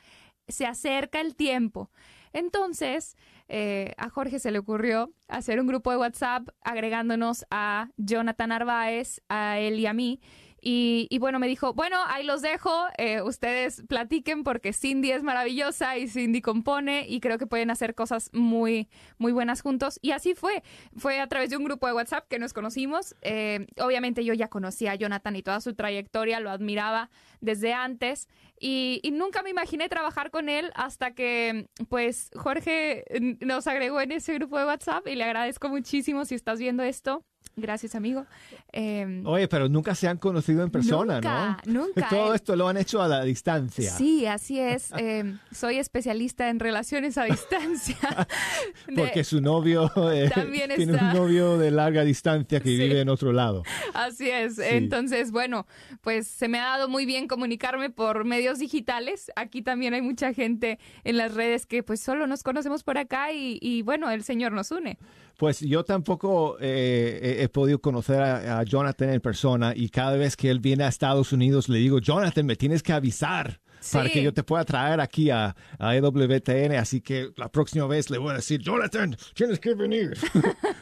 se 0.49 0.66
acerca 0.66 1.20
el 1.20 1.34
tiempo. 1.34 1.90
Entonces, 2.32 3.16
eh, 3.49 3.94
a 3.97 4.11
Jorge 4.11 4.38
se 4.38 4.51
le 4.51 4.59
ocurrió 4.59 5.11
hacer 5.28 5.59
un 5.61 5.66
grupo 5.66 5.90
de 5.90 5.97
WhatsApp 5.97 6.49
agregándonos 6.62 7.47
a 7.51 7.88
Jonathan 7.97 8.51
Narváez, 8.51 9.20
a 9.28 9.59
él 9.59 9.78
y 9.80 9.86
a 9.86 9.92
mí. 9.92 10.20
Y, 10.68 11.18
bueno, 11.20 11.38
me 11.38 11.46
dijo, 11.46 11.74
bueno, 11.74 11.96
ahí 12.08 12.24
los 12.24 12.42
dejo, 12.42 12.86
eh, 12.98 13.22
ustedes 13.22 13.84
platiquen 13.88 14.42
porque 14.42 14.72
Cindy 14.72 15.12
es 15.12 15.22
maravillosa 15.22 15.96
y 15.96 16.08
Cindy 16.08 16.40
compone 16.40 17.06
y 17.08 17.20
creo 17.20 17.38
que 17.38 17.46
pueden 17.46 17.70
hacer 17.70 17.94
cosas 17.94 18.30
muy, 18.32 18.88
muy 19.16 19.30
buenas 19.30 19.62
juntos. 19.62 20.00
Y 20.02 20.10
así 20.10 20.34
fue, 20.34 20.64
fue 20.96 21.20
a 21.20 21.28
través 21.28 21.50
de 21.50 21.56
un 21.56 21.62
grupo 21.62 21.86
de 21.86 21.92
WhatsApp 21.92 22.26
que 22.26 22.40
nos 22.40 22.52
conocimos. 22.52 23.14
Eh, 23.22 23.68
obviamente 23.78 24.24
yo 24.24 24.34
ya 24.34 24.48
conocía 24.48 24.90
a 24.90 24.94
Jonathan 24.96 25.36
y 25.36 25.42
toda 25.44 25.60
su 25.60 25.72
trayectoria, 25.72 26.40
lo 26.40 26.50
admiraba 26.50 27.10
desde 27.40 27.72
antes 27.72 28.26
y, 28.58 28.98
y 29.04 29.12
nunca 29.12 29.44
me 29.44 29.50
imaginé 29.50 29.88
trabajar 29.88 30.32
con 30.32 30.48
él 30.48 30.72
hasta 30.74 31.12
que 31.12 31.68
pues 31.88 32.32
Jorge 32.34 33.04
nos 33.40 33.68
agregó 33.68 34.00
en 34.00 34.10
ese 34.10 34.34
grupo 34.34 34.58
de 34.58 34.64
WhatsApp 34.64 35.06
y 35.06 35.14
le 35.14 35.22
agradezco 35.22 35.68
muchísimo 35.68 36.24
si 36.24 36.34
estás 36.34 36.58
viendo 36.58 36.82
esto. 36.82 37.24
Gracias, 37.55 37.94
amigo. 37.94 38.26
Eh, 38.72 39.22
Oye, 39.24 39.49
pero 39.49 39.68
nunca 39.68 39.94
se 39.94 40.09
han 40.09 40.18
conocido 40.18 40.62
en 40.62 40.70
persona, 40.70 41.14
Nunca, 41.14 41.62
¿no? 41.66 41.86
nunca, 41.86 42.09
Todo 42.11 42.32
eh. 42.32 42.36
esto 42.36 42.55
lo 42.57 42.68
han 42.68 42.76
hecho 42.76 43.01
a 43.01 43.09
la 43.09 43.22
distancia. 43.24 43.90
Sí, 43.92 44.26
así 44.26 44.59
es. 44.61 44.90
Eh, 44.99 45.36
soy 45.53 45.78
especialista 45.78 46.49
en 46.49 46.59
relaciones 46.59 47.16
a 47.18 47.24
distancia. 47.24 47.97
De- 48.88 48.94
Porque 48.97 49.24
su 49.24 49.40
novio 49.40 49.90
eh, 50.12 50.30
También 50.34 50.70
tiene 50.74 50.92
está. 50.94 51.07
un 51.09 51.14
novio 51.14 51.59
de 51.59 51.70
larga 51.70 52.03
distancia 52.05 52.61
que 52.61 52.68
Sí. 52.70 52.76
vive 52.76 53.01
en 53.01 53.09
otro 53.09 53.32
lado. 53.32 53.62
Así 53.94 54.28
es. 54.30 54.57
Sí. 54.57 54.62
Entonces, 54.64 55.30
bueno, 55.30 55.66
pues 56.01 56.26
se 56.26 56.49
me 56.49 56.59
ha 56.59 56.64
dado 56.64 56.88
muy 56.88 57.07
bien 57.07 57.28
comunicarme 57.28 57.88
por 57.90 58.24
medios 58.24 58.59
digitales. 58.59 59.30
Aquí 59.36 59.62
también 59.62 59.94
hay 59.94 60.03
mucha 60.03 60.32
gente 60.32 60.78
en 61.05 61.16
las 61.16 61.34
redes 61.34 61.66
que 61.66 61.82
pues 61.82 62.01
solo 62.01 62.26
nos 62.26 62.42
conocemos 62.42 62.82
por 62.84 62.99
acá 62.99 63.32
y, 63.32 63.59
y, 63.62 63.82
bueno, 63.82 64.11
el 64.11 64.22
Señor 64.24 64.53
nos 64.53 64.70
une. 64.70 64.99
Pues 65.37 65.61
yo 65.61 65.84
tampoco 65.84 66.57
eh, 66.61 67.39
he, 67.41 67.49
podido 67.49 67.80
conocer 67.80 68.20
a, 68.20 68.59
a 68.59 68.62
Jonathan 68.62 69.11
en 69.11 69.20
persona 69.20 69.72
y 69.76 69.89
cada 69.91 70.16
vez 70.16 70.37
que 70.37 70.51
él 70.51 70.61
viene 70.61 70.84
a 70.84 70.89
Estados 70.89 71.32
Unidos 71.32 71.68
le 71.68 71.78
digo, 71.78 71.99
Jonathan, 71.99 72.47
me 72.47 72.57
tienes 72.57 72.82
que 72.82 72.93
avisar 72.93 73.61
para 73.93 74.09
que 74.09 74.22
yo 74.22 74.32
te 74.32 74.43
pueda 74.43 74.64
traer 74.64 75.01
aquí 75.01 75.30
a, 75.30 75.55
a 75.78 75.97
EWTN. 75.97 76.72
Así 76.76 77.01
que 77.01 77.30
la 77.37 77.51
próxima 77.51 77.87
vez 77.87 78.11
le 78.11 78.18
voy 78.18 78.30
a 78.32 78.34
decir, 78.34 78.61
Jonathan, 78.61 79.16
tienes 79.34 79.59
que 79.59 79.74
venir. 79.74 80.16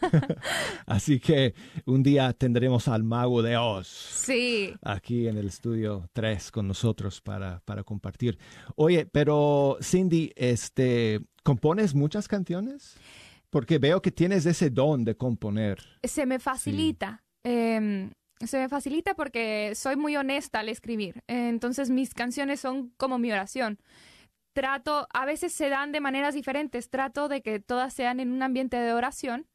así 0.87 1.21
que 1.21 1.55
un 1.87 2.03
día 2.03 2.33
tendremos 2.33 2.89
al 2.89 3.03
mago 3.03 3.43
de 3.43 3.57
Oz. 3.57 3.89
Sí. 3.89 4.75
aquí 4.83 5.29
en 5.29 5.37
el 5.37 5.47
estudio 5.47 6.09
3 6.13 6.51
con 6.51 6.69
nosotros 6.69 7.21
para, 7.21 7.61
para 7.65 7.83
compartir. 7.83 8.39
Oye, 8.77 9.07
pero 9.07 9.79
Cindy, 9.83 10.33
este, 10.37 11.21
¿compones 11.43 11.95
muchas 11.95 12.29
canciones? 12.29 12.97
Porque 13.55 13.79
veo 13.79 14.03
que 14.03 14.11
tienes 14.11 14.47
ese 14.47 14.69
don 14.69 15.05
de 15.05 15.17
componer. 15.17 15.79
Se 16.03 16.27
me 16.27 16.41
facilita. 16.41 17.23
eh, 17.45 18.11
se 18.41 18.59
me 18.59 18.69
facilita 18.69 19.15
porque 19.15 19.77
soy 19.77 19.95
muy 19.95 20.17
honesta 20.17 20.59
al 20.59 20.69
escribir. 20.69 21.23
Entonces 21.29 21.89
mis 21.89 22.15
canciones 22.15 22.59
son 22.59 22.93
como 22.97 23.17
mi 23.17 23.31
oración. 23.31 23.79
Trato, 24.55 25.07
a 25.15 25.25
veces 25.25 25.53
se 25.53 25.69
dan 25.69 25.93
de 25.93 26.01
maneras 26.01 26.35
diferentes. 26.35 26.91
Trato 26.91 27.29
de 27.29 27.43
que 27.43 27.61
todas 27.61 27.95
sean 27.95 28.19
en 28.19 28.33
un 28.33 28.43
ambiente 28.43 28.77
de 28.77 28.93
oración. 28.93 29.47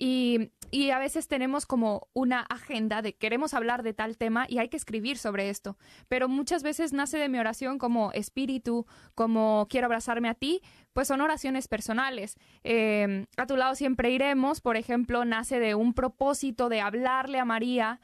Y, 0.00 0.52
y 0.70 0.90
a 0.90 0.98
veces 0.98 1.26
tenemos 1.26 1.66
como 1.66 2.08
una 2.14 2.40
agenda 2.40 3.02
de 3.02 3.16
queremos 3.16 3.52
hablar 3.52 3.82
de 3.82 3.92
tal 3.92 4.16
tema 4.16 4.46
y 4.48 4.58
hay 4.58 4.68
que 4.68 4.76
escribir 4.76 5.18
sobre 5.18 5.50
esto. 5.50 5.76
Pero 6.06 6.28
muchas 6.28 6.62
veces 6.62 6.92
nace 6.92 7.18
de 7.18 7.28
mi 7.28 7.38
oración 7.38 7.78
como 7.78 8.12
espíritu, 8.12 8.86
como 9.14 9.66
quiero 9.68 9.86
abrazarme 9.86 10.28
a 10.28 10.34
ti, 10.34 10.62
pues 10.92 11.08
son 11.08 11.20
oraciones 11.20 11.66
personales. 11.66 12.36
Eh, 12.62 13.26
a 13.36 13.46
tu 13.46 13.56
lado 13.56 13.74
siempre 13.74 14.10
iremos, 14.10 14.60
por 14.60 14.76
ejemplo, 14.76 15.24
nace 15.24 15.58
de 15.58 15.74
un 15.74 15.92
propósito 15.92 16.68
de 16.68 16.80
hablarle 16.80 17.40
a 17.40 17.44
María 17.44 18.00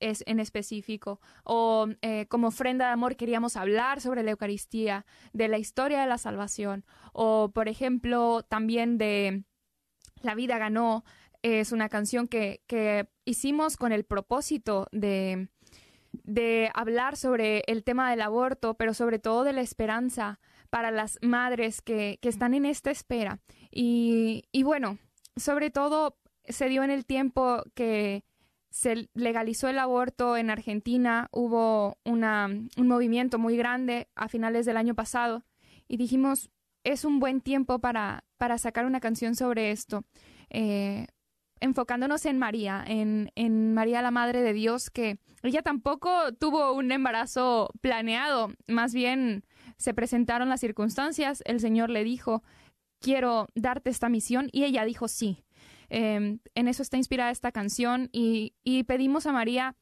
es 0.00 0.22
en 0.26 0.40
específico. 0.40 1.20
O 1.44 1.88
eh, 2.02 2.26
como 2.28 2.48
ofrenda 2.48 2.86
de 2.86 2.92
amor 2.92 3.16
queríamos 3.16 3.56
hablar 3.56 4.00
sobre 4.00 4.22
la 4.22 4.32
Eucaristía, 4.32 5.06
de 5.32 5.48
la 5.48 5.58
historia 5.58 6.00
de 6.00 6.06
la 6.06 6.18
salvación. 6.18 6.84
O, 7.12 7.50
por 7.54 7.68
ejemplo, 7.68 8.42
también 8.42 8.98
de 8.98 9.44
La 10.22 10.34
vida 10.34 10.58
ganó. 10.58 11.04
Es 11.46 11.70
una 11.70 11.88
canción 11.88 12.26
que, 12.26 12.60
que 12.66 13.08
hicimos 13.24 13.76
con 13.76 13.92
el 13.92 14.02
propósito 14.02 14.88
de, 14.90 15.48
de 16.24 16.72
hablar 16.74 17.16
sobre 17.16 17.62
el 17.68 17.84
tema 17.84 18.10
del 18.10 18.22
aborto, 18.22 18.74
pero 18.74 18.94
sobre 18.94 19.20
todo 19.20 19.44
de 19.44 19.52
la 19.52 19.60
esperanza 19.60 20.40
para 20.70 20.90
las 20.90 21.20
madres 21.22 21.82
que, 21.82 22.18
que 22.20 22.28
están 22.28 22.52
en 22.52 22.66
esta 22.66 22.90
espera. 22.90 23.38
Y, 23.70 24.42
y 24.50 24.64
bueno, 24.64 24.98
sobre 25.36 25.70
todo 25.70 26.18
se 26.48 26.68
dio 26.68 26.82
en 26.82 26.90
el 26.90 27.06
tiempo 27.06 27.62
que 27.74 28.24
se 28.70 29.08
legalizó 29.14 29.68
el 29.68 29.78
aborto 29.78 30.36
en 30.36 30.50
Argentina, 30.50 31.28
hubo 31.30 31.96
una, 32.04 32.48
un 32.76 32.88
movimiento 32.88 33.38
muy 33.38 33.56
grande 33.56 34.08
a 34.16 34.26
finales 34.28 34.66
del 34.66 34.78
año 34.78 34.96
pasado 34.96 35.44
y 35.86 35.96
dijimos, 35.96 36.50
es 36.82 37.04
un 37.04 37.20
buen 37.20 37.40
tiempo 37.40 37.78
para, 37.78 38.24
para 38.36 38.58
sacar 38.58 38.84
una 38.84 38.98
canción 38.98 39.36
sobre 39.36 39.70
esto, 39.70 40.04
eh, 40.50 41.06
enfocándonos 41.60 42.26
en 42.26 42.38
María, 42.38 42.84
en, 42.86 43.30
en 43.34 43.74
María 43.74 44.02
la 44.02 44.10
Madre 44.10 44.42
de 44.42 44.52
Dios, 44.52 44.90
que 44.90 45.18
ella 45.42 45.62
tampoco 45.62 46.32
tuvo 46.38 46.72
un 46.72 46.92
embarazo 46.92 47.70
planeado, 47.80 48.52
más 48.66 48.92
bien 48.94 49.44
se 49.76 49.94
presentaron 49.94 50.48
las 50.48 50.60
circunstancias, 50.60 51.42
el 51.46 51.60
Señor 51.60 51.90
le 51.90 52.04
dijo, 52.04 52.42
quiero 53.00 53.48
darte 53.54 53.90
esta 53.90 54.08
misión 54.08 54.48
y 54.52 54.64
ella 54.64 54.84
dijo 54.84 55.08
sí. 55.08 55.44
Em, 55.88 56.40
en 56.54 56.68
eso 56.68 56.82
está 56.82 56.96
inspirada 56.96 57.30
esta 57.30 57.52
canción 57.52 58.08
y, 58.12 58.54
y 58.64 58.84
pedimos 58.84 59.26
a 59.26 59.32
María 59.32 59.76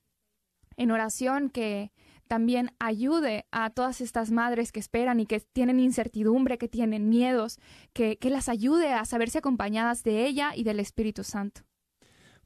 en 0.77 0.91
oración 0.91 1.49
que 1.49 1.93
también 2.35 2.70
ayude 2.80 3.47
a 3.53 3.70
todas 3.70 4.01
estas 4.01 4.32
madres 4.32 4.72
que 4.72 4.80
esperan 4.80 5.20
y 5.20 5.26
que 5.26 5.39
tienen 5.39 5.78
incertidumbre, 5.78 6.59
que 6.59 6.66
tienen 6.66 7.09
miedos, 7.09 7.61
que, 7.93 8.16
que 8.18 8.28
las 8.28 8.49
ayude 8.49 8.93
a 8.93 9.05
saberse 9.05 9.39
acompañadas 9.39 10.03
de 10.03 10.26
ella 10.26 10.51
y 10.57 10.64
del 10.64 10.80
Espíritu 10.80 11.22
Santo. 11.22 11.61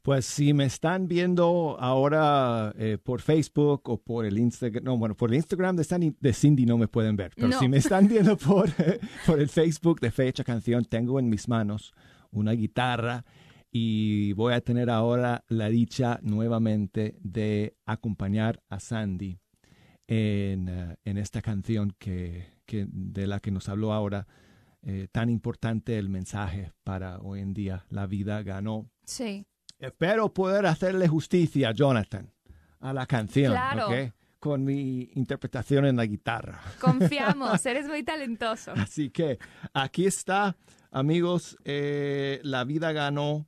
Pues 0.03 0.25
si 0.27 0.53
me 0.53 0.65
están 0.65 1.07
viendo 1.07 1.75
ahora 1.79 2.71
eh, 2.77 2.99
por 3.01 3.21
Facebook 3.21 3.81
o 3.89 3.97
por 3.97 4.25
el 4.27 4.37
Instagram, 4.37 4.83
no, 4.83 4.95
bueno, 4.95 5.15
por 5.15 5.31
el 5.31 5.37
Instagram 5.37 5.75
de, 5.75 5.83
Sandy- 5.83 6.15
de 6.19 6.33
Cindy 6.33 6.67
no 6.67 6.77
me 6.77 6.87
pueden 6.87 7.15
ver, 7.15 7.31
pero 7.35 7.47
No. 7.47 7.59
si 7.59 7.67
me 7.67 7.77
están 7.77 8.07
viendo 8.13 8.37
por, 8.37 8.69
por 9.25 9.39
el 9.39 9.49
Facebook 9.49 9.99
de 10.01 10.11
Fecha 10.11 10.43
Canción, 10.43 10.85
tengo 10.85 11.19
en 11.19 11.29
mis 11.29 11.47
manos 11.47 11.93
una 12.29 12.51
guitarra 12.51 13.25
y 13.71 14.33
voy 14.33 14.53
a 14.53 14.61
tener 14.61 14.91
ahora 14.91 15.43
la 15.47 15.67
dicha 15.69 16.19
nuevamente 16.21 17.15
de 17.23 17.75
acompañar 17.87 18.61
a 18.69 18.79
Sandy 18.79 19.39
en, 20.11 20.67
eh, 20.69 20.97
en 21.05 21.17
esta 21.19 21.39
canción 21.41 21.95
que, 21.99 22.47
que- 22.65 22.87
de 22.89 23.27
la 23.27 23.39
que 23.39 23.51
nos 23.51 23.69
habló 23.69 23.93
ahora. 23.93 24.27
Eh, 24.81 25.07
tan 25.11 25.29
importante 25.29 25.97
el 25.99 26.09
mensaje 26.09 26.71
para 26.83 27.19
hoy 27.19 27.41
en 27.41 27.53
día. 27.53 27.85
La 27.89 28.07
vida 28.07 28.41
ganó. 28.43 28.89
Sí. 29.03 29.45
Espero 29.77 30.33
poder 30.33 30.65
hacerle 30.65 31.07
justicia, 31.07 31.71
Jonathan, 31.71 32.33
a 32.79 32.91
la 32.93 33.05
canción, 33.05 33.51
Claro. 33.53 33.87
¿ok? 33.87 34.13
Con 34.39 34.63
mi 34.63 35.09
interpretación 35.15 35.85
en 35.85 35.97
la 35.97 36.05
guitarra. 36.05 36.59
Confiamos, 36.81 37.63
eres 37.65 37.87
muy 37.87 38.03
talentoso. 38.03 38.71
Así 38.71 39.09
que 39.09 39.37
aquí 39.73 40.05
está, 40.05 40.55
amigos, 40.91 41.55
eh, 41.65 42.39
La 42.43 42.63
vida 42.63 42.91
ganó 42.93 43.47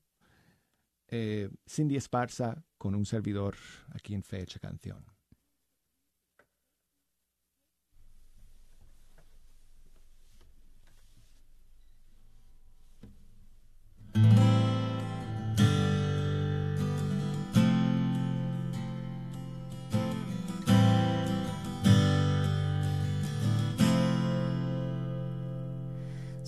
eh, 1.07 1.49
Cindy 1.67 1.95
Esparza 1.95 2.63
con 2.77 2.93
un 2.93 3.05
servidor 3.05 3.55
aquí 3.93 4.13
en 4.13 4.23
Fecha 4.23 4.59
Canción. 4.59 5.03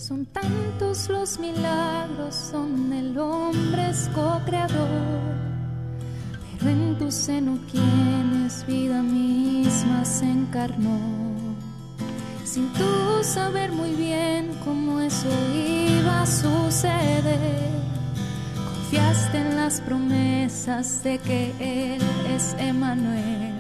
Son 0.08 0.26
tantos 0.26 1.08
los 1.08 1.40
milagros, 1.40 2.36
son 2.36 2.92
el 2.92 3.18
hombre 3.18 3.90
es 3.90 4.10
co-creador. 4.14 4.90
Pero 6.60 6.72
en 6.72 6.98
tu 6.98 7.10
seno 7.10 7.58
quienes 7.72 8.68
vida 8.68 9.02
misma 9.02 10.04
se 10.04 10.26
encarnó. 10.26 11.00
Sin 12.44 12.68
tú 12.74 13.24
saber 13.24 13.72
muy 13.72 13.92
bien 13.92 14.52
cómo 14.66 15.00
eso 15.00 15.30
iba 15.56 16.24
a 16.24 16.26
suceder. 16.26 17.70
Confiaste 18.56 19.38
en 19.38 19.56
las 19.56 19.80
promesas 19.80 21.02
de 21.02 21.18
que 21.20 21.96
Él 21.96 22.02
es 22.36 22.58
Emanuel 22.60 23.54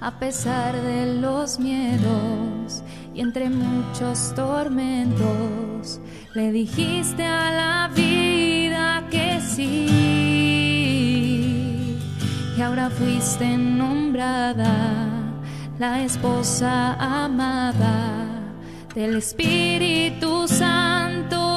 a 0.00 0.18
pesar 0.18 0.80
de 0.80 1.20
los 1.20 1.58
miedos 1.58 2.82
y 3.18 3.20
entre 3.20 3.50
muchos 3.50 4.32
tormentos, 4.36 6.00
le 6.34 6.52
dijiste 6.52 7.24
a 7.24 7.50
la 7.50 7.90
vida 7.92 9.02
que 9.10 9.40
sí. 9.40 9.88
Y 12.56 12.60
ahora 12.60 12.90
fuiste 12.90 13.56
nombrada 13.56 14.72
la 15.80 16.04
esposa 16.04 16.94
amada 17.24 18.28
del 18.94 19.16
Espíritu 19.16 20.46
Santo 20.46 21.47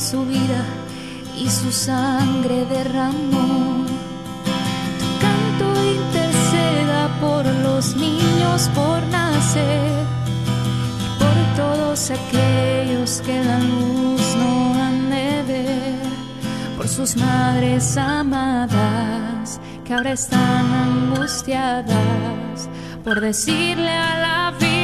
su 0.00 0.26
vida 0.26 0.62
y 1.38 1.48
su 1.48 1.72
sangre 1.72 2.66
derramó. 2.66 3.86
Tu 5.00 5.08
canto 5.20 5.66
interceda 5.84 7.08
por 7.20 7.46
los 7.46 7.96
niños 7.96 8.68
por 8.74 9.02
nacer 9.06 10.04
y 11.02 11.18
por 11.18 11.56
todos 11.56 12.10
aquellos 12.10 13.22
que 13.22 13.42
la 13.42 13.58
luz 13.58 14.36
no 14.36 14.82
han 14.82 15.10
de 15.10 15.42
ver, 15.48 16.76
por 16.76 16.88
sus 16.88 17.16
madres 17.16 17.96
amadas 17.96 19.60
que 19.84 19.94
ahora 19.94 20.12
están 20.12 20.72
angustiadas, 20.74 22.68
por 23.02 23.20
decirle 23.20 23.90
a 23.90 24.18
la 24.18 24.58
vida 24.58 24.75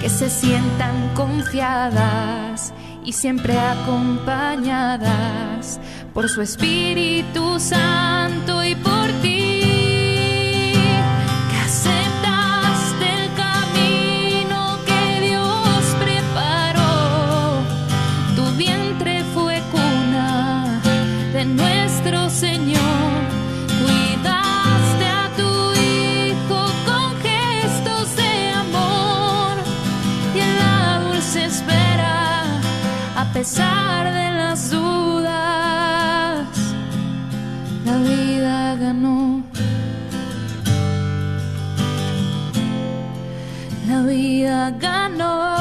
que 0.00 0.08
se 0.08 0.30
sientan 0.30 1.10
confiadas 1.14 2.72
y 3.04 3.12
siempre 3.12 3.58
acompañadas 3.58 5.78
por 6.14 6.28
su 6.28 6.42
Espíritu 6.42 7.60
Santo 7.60 8.64
y 8.64 8.74
por 8.76 9.08
ti. 9.22 9.39
Pesar 33.40 34.04
de 34.04 34.30
las 34.36 34.70
dudas, 34.70 36.46
la 37.86 37.96
vida 37.96 38.76
ganó. 38.76 39.42
La 43.88 44.02
vida 44.02 44.70
ganó. 44.78 45.59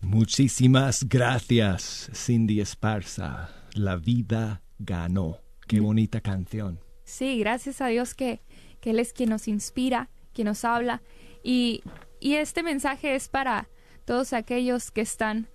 Muchísimas 0.00 1.08
gracias, 1.08 2.10
Cindy 2.12 2.60
Esparza. 2.60 3.50
La 3.74 3.96
vida 3.96 4.62
ganó. 4.78 5.38
Qué 5.68 5.78
bonita 5.78 6.20
canción. 6.20 6.85
Sí, 7.06 7.38
gracias 7.38 7.80
a 7.80 7.86
Dios 7.86 8.14
que, 8.14 8.42
que 8.80 8.90
Él 8.90 8.98
es 8.98 9.12
quien 9.12 9.30
nos 9.30 9.46
inspira, 9.48 10.10
quien 10.34 10.46
nos 10.46 10.64
habla. 10.64 11.02
Y, 11.42 11.82
y 12.20 12.34
este 12.34 12.62
mensaje 12.62 13.14
es 13.14 13.28
para 13.28 13.68
todos 14.04 14.32
aquellos 14.32 14.90
que 14.90 15.02
están 15.02 15.48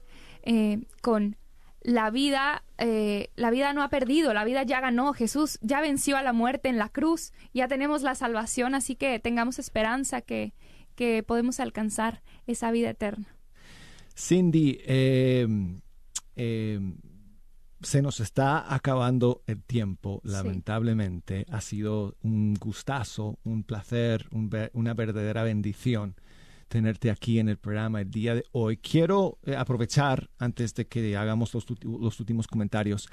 eh, 0.43 0.79
con 1.01 1.35
la 1.83 2.09
vida, 2.09 2.63
eh, 2.77 3.29
la 3.35 3.51
vida 3.51 3.73
no 3.73 3.83
ha 3.83 3.89
perdido, 3.89 4.33
la 4.33 4.45
vida 4.45 4.63
ya 4.63 4.79
ganó, 4.79 5.13
Jesús 5.13 5.59
ya 5.61 5.81
venció 5.81 6.15
a 6.15 6.21
la 6.21 6.31
muerte 6.31 6.69
en 6.69 6.77
la 6.77 6.89
cruz, 6.89 7.33
ya 7.53 7.67
tenemos 7.67 8.01
la 8.01 8.15
salvación, 8.15 8.73
así 8.73 8.95
que 8.95 9.19
tengamos 9.19 9.59
esperanza 9.59 10.21
que, 10.21 10.53
que 10.95 11.21
podemos 11.21 11.59
alcanzar 11.59 12.21
esa 12.47 12.71
vida 12.71 12.91
eterna. 12.91 13.35
Cindy, 14.15 14.79
eh, 14.85 15.47
eh, 16.35 16.79
se 17.81 18.01
nos 18.01 18.19
está 18.19 18.73
acabando 18.73 19.41
el 19.47 19.61
tiempo, 19.63 20.21
lamentablemente. 20.23 21.45
Ha 21.49 21.61
sido 21.61 22.15
un 22.21 22.53
gustazo, 22.55 23.39
un 23.43 23.63
placer, 23.63 24.27
un 24.31 24.49
ver- 24.49 24.71
una 24.73 24.93
verdadera 24.93 25.43
bendición 25.43 26.15
tenerte 26.67 27.11
aquí 27.11 27.39
en 27.39 27.49
el 27.49 27.57
programa 27.57 27.99
el 28.01 28.09
día 28.11 28.33
de 28.33 28.45
hoy. 28.53 28.77
Quiero 28.77 29.39
eh, 29.45 29.55
aprovechar, 29.55 30.29
antes 30.39 30.73
de 30.73 30.87
que 30.87 31.17
hagamos 31.17 31.53
los 31.53 32.19
últimos 32.19 32.47
comentarios, 32.47 33.09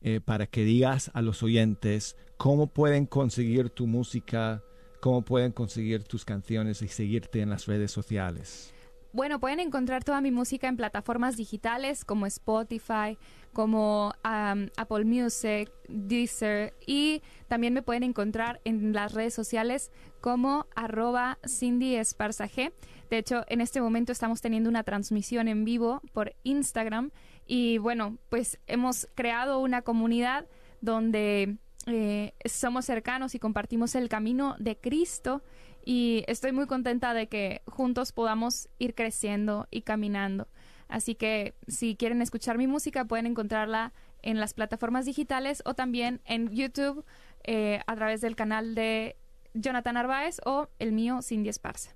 eh, 0.00 0.20
para 0.20 0.46
que 0.46 0.64
digas 0.64 1.10
a 1.12 1.20
los 1.20 1.42
oyentes 1.42 2.16
cómo 2.38 2.66
pueden 2.68 3.04
conseguir 3.06 3.68
tu 3.70 3.86
música, 3.86 4.62
cómo 5.00 5.22
pueden 5.22 5.52
conseguir 5.52 6.04
tus 6.04 6.24
canciones 6.24 6.80
y 6.80 6.88
seguirte 6.88 7.40
en 7.42 7.50
las 7.50 7.66
redes 7.66 7.90
sociales. 7.90 8.72
Bueno, 9.12 9.38
pueden 9.38 9.60
encontrar 9.60 10.02
toda 10.02 10.20
mi 10.20 10.30
música 10.30 10.66
en 10.66 10.76
plataformas 10.76 11.36
digitales 11.36 12.04
como 12.04 12.26
Spotify, 12.26 13.16
como 13.54 14.12
Apple 14.22 15.04
Music, 15.06 15.72
Deezer 15.88 16.74
y 16.86 17.22
también 17.48 17.72
me 17.72 17.80
pueden 17.80 18.02
encontrar 18.02 18.60
en 18.64 18.92
las 18.92 19.14
redes 19.14 19.32
sociales 19.32 19.90
como 20.20 20.66
arroba 20.74 21.38
Cindy 21.46 21.96
Esparza 21.96 22.46
G. 22.46 22.72
De 23.08 23.18
hecho, 23.18 23.44
en 23.48 23.62
este 23.62 23.80
momento 23.80 24.12
estamos 24.12 24.42
teniendo 24.42 24.68
una 24.68 24.82
transmisión 24.82 25.48
en 25.48 25.64
vivo 25.64 26.02
por 26.12 26.34
Instagram 26.42 27.10
y 27.46 27.78
bueno, 27.78 28.18
pues 28.28 28.58
hemos 28.66 29.08
creado 29.14 29.60
una 29.60 29.82
comunidad 29.82 30.46
donde 30.80 31.56
eh, 31.86 32.34
somos 32.44 32.84
cercanos 32.84 33.34
y 33.34 33.38
compartimos 33.38 33.94
el 33.94 34.08
camino 34.08 34.56
de 34.58 34.76
Cristo 34.76 35.42
y 35.84 36.24
estoy 36.28 36.52
muy 36.52 36.66
contenta 36.66 37.12
de 37.12 37.28
que 37.28 37.62
juntos 37.66 38.12
podamos 38.12 38.68
ir 38.78 38.94
creciendo 38.94 39.68
y 39.70 39.82
caminando. 39.82 40.48
Así 40.88 41.14
que 41.14 41.54
si 41.66 41.96
quieren 41.96 42.22
escuchar 42.22 42.58
mi 42.58 42.66
música 42.66 43.04
pueden 43.04 43.26
encontrarla 43.26 43.92
en 44.22 44.40
las 44.40 44.54
plataformas 44.54 45.04
digitales 45.04 45.62
o 45.64 45.74
también 45.74 46.20
en 46.24 46.50
YouTube 46.50 47.04
eh, 47.44 47.80
a 47.86 47.94
través 47.94 48.20
del 48.20 48.36
canal 48.36 48.74
de 48.74 49.16
Jonathan 49.54 49.96
Arbaez 49.96 50.40
o 50.44 50.68
el 50.78 50.92
mío 50.92 51.20
Cindy 51.22 51.48
Esparza. 51.48 51.94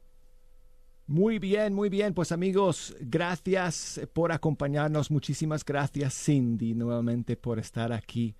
Muy 1.06 1.38
bien, 1.38 1.72
muy 1.72 1.88
bien. 1.88 2.12
Pues 2.12 2.32
amigos, 2.32 2.94
gracias 3.00 3.98
por 4.12 4.30
acompañarnos. 4.30 5.10
Muchísimas 5.10 5.64
gracias 5.64 6.14
Cindy 6.14 6.74
nuevamente 6.74 7.34
por 7.34 7.58
estar 7.58 7.94
aquí 7.94 8.36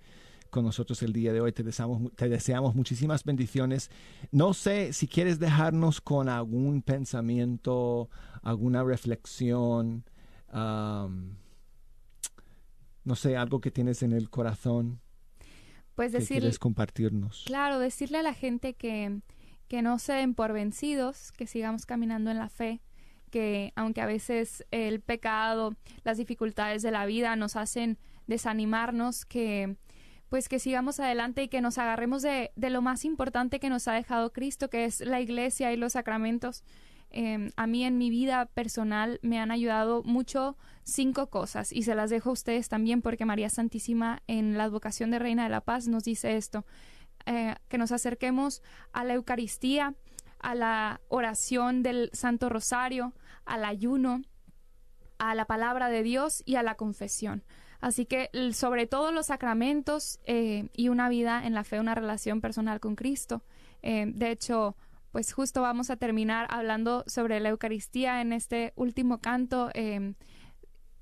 con 0.51 0.65
nosotros 0.65 1.01
el 1.01 1.11
día 1.11 1.33
de 1.33 1.41
hoy. 1.41 1.51
Te 1.51 1.63
deseamos, 1.63 2.13
te 2.15 2.29
deseamos 2.29 2.75
muchísimas 2.75 3.23
bendiciones. 3.23 3.89
No 4.31 4.53
sé 4.53 4.93
si 4.93 5.07
quieres 5.07 5.39
dejarnos 5.39 5.99
con 5.99 6.29
algún 6.29 6.83
pensamiento, 6.83 8.09
alguna 8.43 8.83
reflexión, 8.83 10.03
um, 10.53 11.35
no 13.03 13.15
sé, 13.15 13.37
algo 13.37 13.59
que 13.61 13.71
tienes 13.71 14.03
en 14.03 14.13
el 14.13 14.29
corazón 14.29 14.99
Pues 15.95 16.11
que 16.11 16.19
decir, 16.19 16.39
quieres 16.39 16.59
compartirnos. 16.59 17.43
claro, 17.45 17.79
decirle 17.79 18.19
a 18.19 18.23
la 18.23 18.33
gente 18.33 18.73
que, 18.73 19.21
que 19.67 19.81
no 19.81 19.99
se 19.99 20.13
den 20.13 20.33
por 20.35 20.53
vencidos, 20.53 21.31
que 21.31 21.47
sigamos 21.47 21.85
caminando 21.85 22.29
en 22.31 22.37
la 22.37 22.49
fe, 22.49 22.81
que 23.31 23.73
aunque 23.75 24.01
a 24.01 24.05
veces 24.05 24.65
el 24.71 25.01
pecado, 25.01 25.75
las 26.03 26.17
dificultades 26.17 26.81
de 26.81 26.91
la 26.91 27.05
vida 27.05 27.35
nos 27.35 27.55
hacen 27.55 27.97
desanimarnos, 28.27 29.25
que 29.25 29.75
pues 30.29 30.47
que 30.47 30.59
sigamos 30.59 30.99
adelante 30.99 31.41
y 31.41 31.47
que 31.47 31.59
nos 31.59 31.79
agarremos 31.79 32.21
de, 32.21 32.51
de 32.55 32.69
lo 32.69 32.83
más 32.83 33.03
importante 33.03 33.59
que 33.59 33.69
nos 33.69 33.87
ha 33.87 33.93
dejado 33.93 34.31
Cristo, 34.31 34.69
que 34.69 34.85
es 34.85 34.99
la 35.01 35.21
iglesia 35.21 35.73
y 35.73 35.77
los 35.77 35.93
sacramentos. 35.93 36.63
Eh, 37.11 37.51
a 37.55 37.67
mí 37.67 37.83
en 37.83 37.97
mi 37.97 38.09
vida 38.09 38.45
personal 38.45 39.19
me 39.23 39.39
han 39.39 39.51
ayudado 39.51 40.03
mucho 40.03 40.57
cinco 40.83 41.29
cosas 41.29 41.71
y 41.71 41.83
se 41.83 41.95
las 41.95 42.09
dejo 42.09 42.29
a 42.29 42.33
ustedes 42.33 42.69
también 42.69 43.01
porque 43.01 43.25
María 43.25 43.49
Santísima 43.49 44.21
en 44.27 44.57
la 44.57 44.65
advocación 44.65 45.09
de 45.11 45.19
Reina 45.19 45.43
de 45.43 45.49
la 45.49 45.61
Paz 45.61 45.87
nos 45.87 46.03
dice 46.03 46.37
esto, 46.37 46.65
eh, 47.25 47.55
que 47.67 47.77
nos 47.77 47.91
acerquemos 47.91 48.61
a 48.91 49.03
la 49.03 49.15
Eucaristía, 49.15 49.95
a 50.39 50.55
la 50.55 51.01
oración 51.09 51.83
del 51.83 52.09
Santo 52.13 52.49
Rosario, 52.49 53.13
al 53.45 53.65
ayuno, 53.65 54.21
a 55.17 55.35
la 55.35 55.45
palabra 55.45 55.89
de 55.89 56.03
Dios 56.03 56.43
y 56.45 56.55
a 56.55 56.63
la 56.63 56.75
confesión. 56.75 57.43
Así 57.81 58.05
que 58.05 58.29
sobre 58.53 58.87
todo 58.87 59.11
los 59.11 59.27
sacramentos 59.27 60.19
eh, 60.25 60.69
y 60.73 60.89
una 60.89 61.07
vida 61.07 61.45
en 61.45 61.53
la 61.53 61.63
fe, 61.63 61.79
una 61.79 61.95
relación 61.95 62.41
personal 62.41 62.79
con 62.79 62.95
Cristo. 62.95 63.41
Eh, 63.81 64.05
de 64.07 64.31
hecho, 64.31 64.75
pues 65.11 65.33
justo 65.33 65.61
vamos 65.61 65.89
a 65.89 65.97
terminar 65.97 66.47
hablando 66.49 67.03
sobre 67.07 67.39
la 67.39 67.49
Eucaristía 67.49 68.21
en 68.21 68.33
este 68.33 68.73
último 68.75 69.19
canto. 69.19 69.69
eh, 69.73 70.13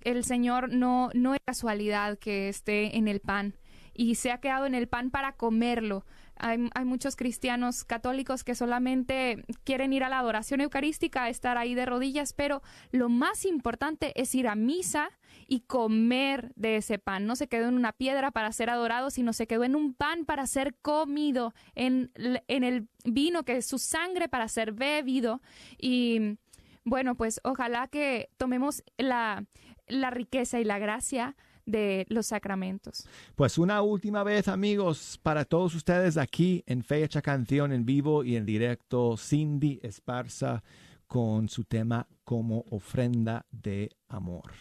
el 0.02 0.24
Señor 0.24 0.72
no, 0.72 1.10
no 1.14 1.34
es 1.34 1.40
casualidad 1.46 2.18
que 2.18 2.48
esté 2.48 2.98
en 2.98 3.08
el 3.08 3.20
pan 3.20 3.56
y 3.94 4.16
se 4.16 4.32
ha 4.32 4.40
quedado 4.40 4.66
en 4.66 4.76
el 4.76 4.88
pan 4.88 5.10
para 5.10 5.34
comerlo. 5.34 6.06
Hay, 6.40 6.86
muchos 6.86 7.16
cristianos 7.16 7.84
católicos 7.84 8.44
que 8.44 8.56
solamente 8.56 9.44
quieren 9.64 9.94
ir 9.94 10.04
a 10.04 10.10
la 10.10 10.20
adoración 10.20 10.62
eucarística, 10.62 11.30
estar 11.30 11.58
ahí 11.58 11.76
de 11.76 11.86
rodillas, 11.86 12.34
pero 12.34 12.62
lo 12.92 13.10
más 13.10 13.46
importante 13.46 14.14
es 14.20 14.34
ir 14.36 14.48
a 14.48 14.56
misa 14.56 15.10
y 15.48 15.62
comer 15.62 16.52
de 16.56 16.78
ese 16.78 17.00
pan. 17.00 17.26
No 17.26 17.36
se 17.36 17.48
quedó 17.48 17.68
en 17.68 17.76
una 17.76 17.94
piedra 17.94 18.32
para 18.32 18.52
ser 18.52 18.70
adorado, 18.70 19.10
sino 19.10 19.34
se 19.34 19.48
quedó 19.48 19.64
en 19.64 19.76
un 19.76 19.94
pan 19.94 20.26
para 20.26 20.48
ser 20.48 20.76
comido, 20.82 21.54
en, 21.76 22.12
en 22.16 22.64
el 22.64 22.88
vino 23.06 23.44
que 23.44 23.58
es 23.58 23.66
su 23.66 23.80
sangre 23.80 24.30
para 24.30 24.48
ser 24.48 24.74
bebido. 24.74 25.42
Y 25.78 26.38
bueno, 26.84 27.16
pues 27.16 27.42
ojalá 27.44 27.88
que 27.88 28.30
tomemos 28.38 28.84
la, 28.98 29.46
la 29.88 30.10
riqueza 30.10 30.60
y 30.60 30.64
la 30.64 30.80
gracia 30.80 31.36
de 31.68 32.08
los 32.10 32.26
sacramentos. 32.26 33.08
Pues 33.36 33.60
una 33.60 33.84
última 33.84 34.24
vez, 34.24 34.48
amigos, 34.48 35.20
para 35.22 35.46
todos 35.46 35.76
ustedes 35.76 36.18
aquí 36.18 36.64
en 36.66 36.82
Fecha 36.82 37.22
Canción 37.22 37.72
en 37.72 37.86
vivo 37.86 38.24
y 38.24 38.36
en 38.36 38.46
directo, 38.46 39.16
Cindy 39.18 39.80
Esparza 39.84 40.64
con 41.06 41.48
su 41.48 41.64
tema 41.64 42.08
como 42.24 42.66
ofrenda 42.72 43.46
de 43.52 43.92
amor. 44.10 44.52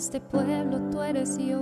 Este 0.00 0.18
pueblo 0.18 0.78
tú 0.90 1.02
eres 1.02 1.36
Dios. 1.36 1.60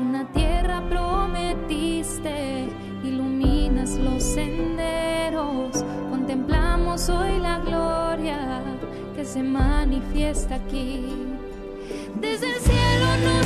Una 0.00 0.30
tierra 0.30 0.80
prometiste, 0.88 2.68
iluminas 3.02 3.98
los 3.98 4.22
senderos, 4.22 5.84
contemplamos 6.08 7.08
hoy 7.08 7.40
la 7.40 7.58
gloria 7.58 8.62
que 9.16 9.24
se 9.24 9.42
manifiesta 9.42 10.54
aquí. 10.54 11.04
Desde 12.20 12.46
el 12.46 12.60
cielo 12.60 13.06
nos 13.24 13.43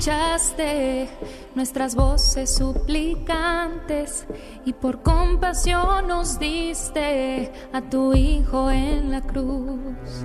escuchaste 0.00 1.10
nuestras 1.54 1.94
voces 1.94 2.54
suplicantes 2.54 4.26
y 4.64 4.72
por 4.72 5.02
compasión 5.02 6.08
nos 6.08 6.38
diste 6.38 7.52
a 7.70 7.82
tu 7.82 8.14
Hijo 8.14 8.70
en 8.70 9.10
la 9.10 9.20
cruz, 9.20 10.24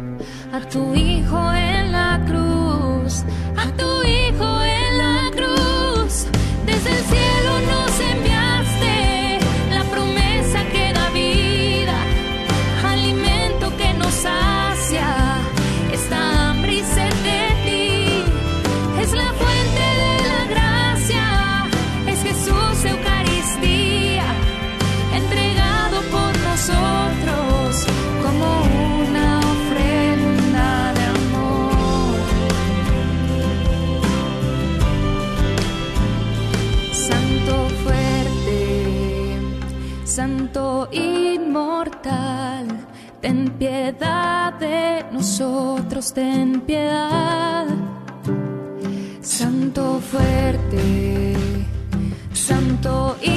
a 0.54 0.62
tu 0.62 0.96
Hijo 0.96 1.52
en 1.52 1.92
la 1.92 2.24
cruz, 2.26 3.26
a 3.58 3.76
tu 3.76 3.95
de 44.60 45.06
nosotros, 45.12 46.14
ten 46.14 46.62
piedad. 46.62 47.66
Santo 49.22 50.00
fuerte, 50.00 51.36
Santo 52.34 53.18
inmortal, 53.22 53.35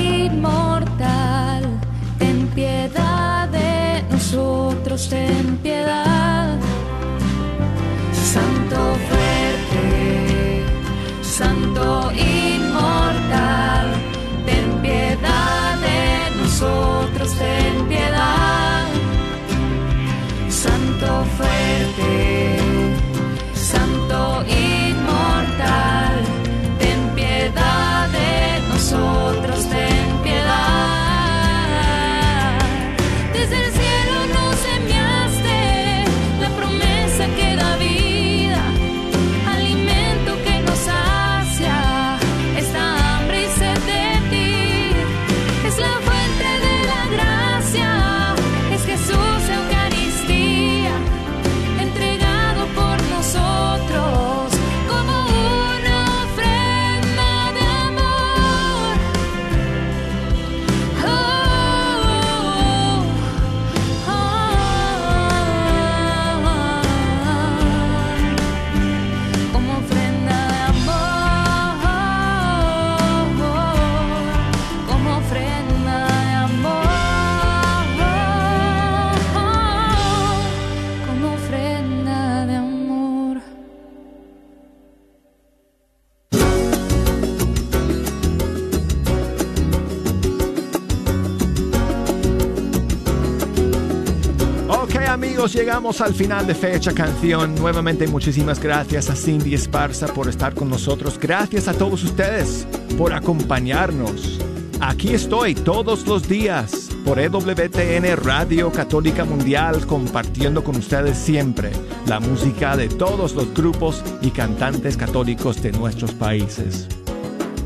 llegamos 95.55 96.01
al 96.01 96.14
final 96.14 96.46
de 96.46 96.55
Fecha 96.55 96.92
Canción. 96.92 97.55
Nuevamente 97.55 98.07
muchísimas 98.07 98.61
gracias 98.61 99.09
a 99.11 99.16
Cindy 99.16 99.55
Esparza 99.55 100.07
por 100.09 100.28
estar 100.28 100.55
con 100.55 100.68
nosotros. 100.68 101.18
Gracias 101.18 101.68
a 101.68 101.74
todos 101.74 102.03
ustedes 102.05 102.66
por 102.96 103.12
acompañarnos. 103.12 104.38
Aquí 104.80 105.14
estoy 105.14 105.55
todos 105.55 106.07
los 106.07 106.28
días 106.28 106.88
por 107.05 107.18
EWTN 107.18 108.16
Radio 108.16 108.70
Católica 108.70 109.24
Mundial 109.24 109.86
compartiendo 109.86 110.62
con 110.62 110.76
ustedes 110.76 111.18
siempre 111.18 111.72
la 112.07 112.20
música 112.20 112.76
de 112.76 112.88
todos 112.88 113.34
los 113.34 113.53
grupos 113.55 114.05
y 114.22 114.30
cantantes 114.30 114.96
católicos 114.96 115.62
de 115.62 115.72
nuestros 115.72 116.12
países. 116.12 116.88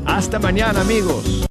Hasta 0.05 0.39
mañana 0.39 0.81
amigos. 0.81 1.45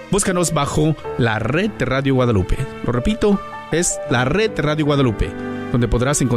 Búscanos 0.11 0.53
bajo 0.53 0.93
la 1.17 1.39
red 1.39 1.71
de 1.71 1.85
Radio 1.85 2.15
Guadalupe. 2.15 2.57
Lo 2.85 2.91
repito, 2.91 3.39
es 3.71 3.97
la 4.09 4.25
red 4.25 4.51
de 4.51 4.61
Radio 4.61 4.85
Guadalupe, 4.85 5.31
donde 5.71 5.87
podrás 5.87 6.21
encontrar 6.21 6.29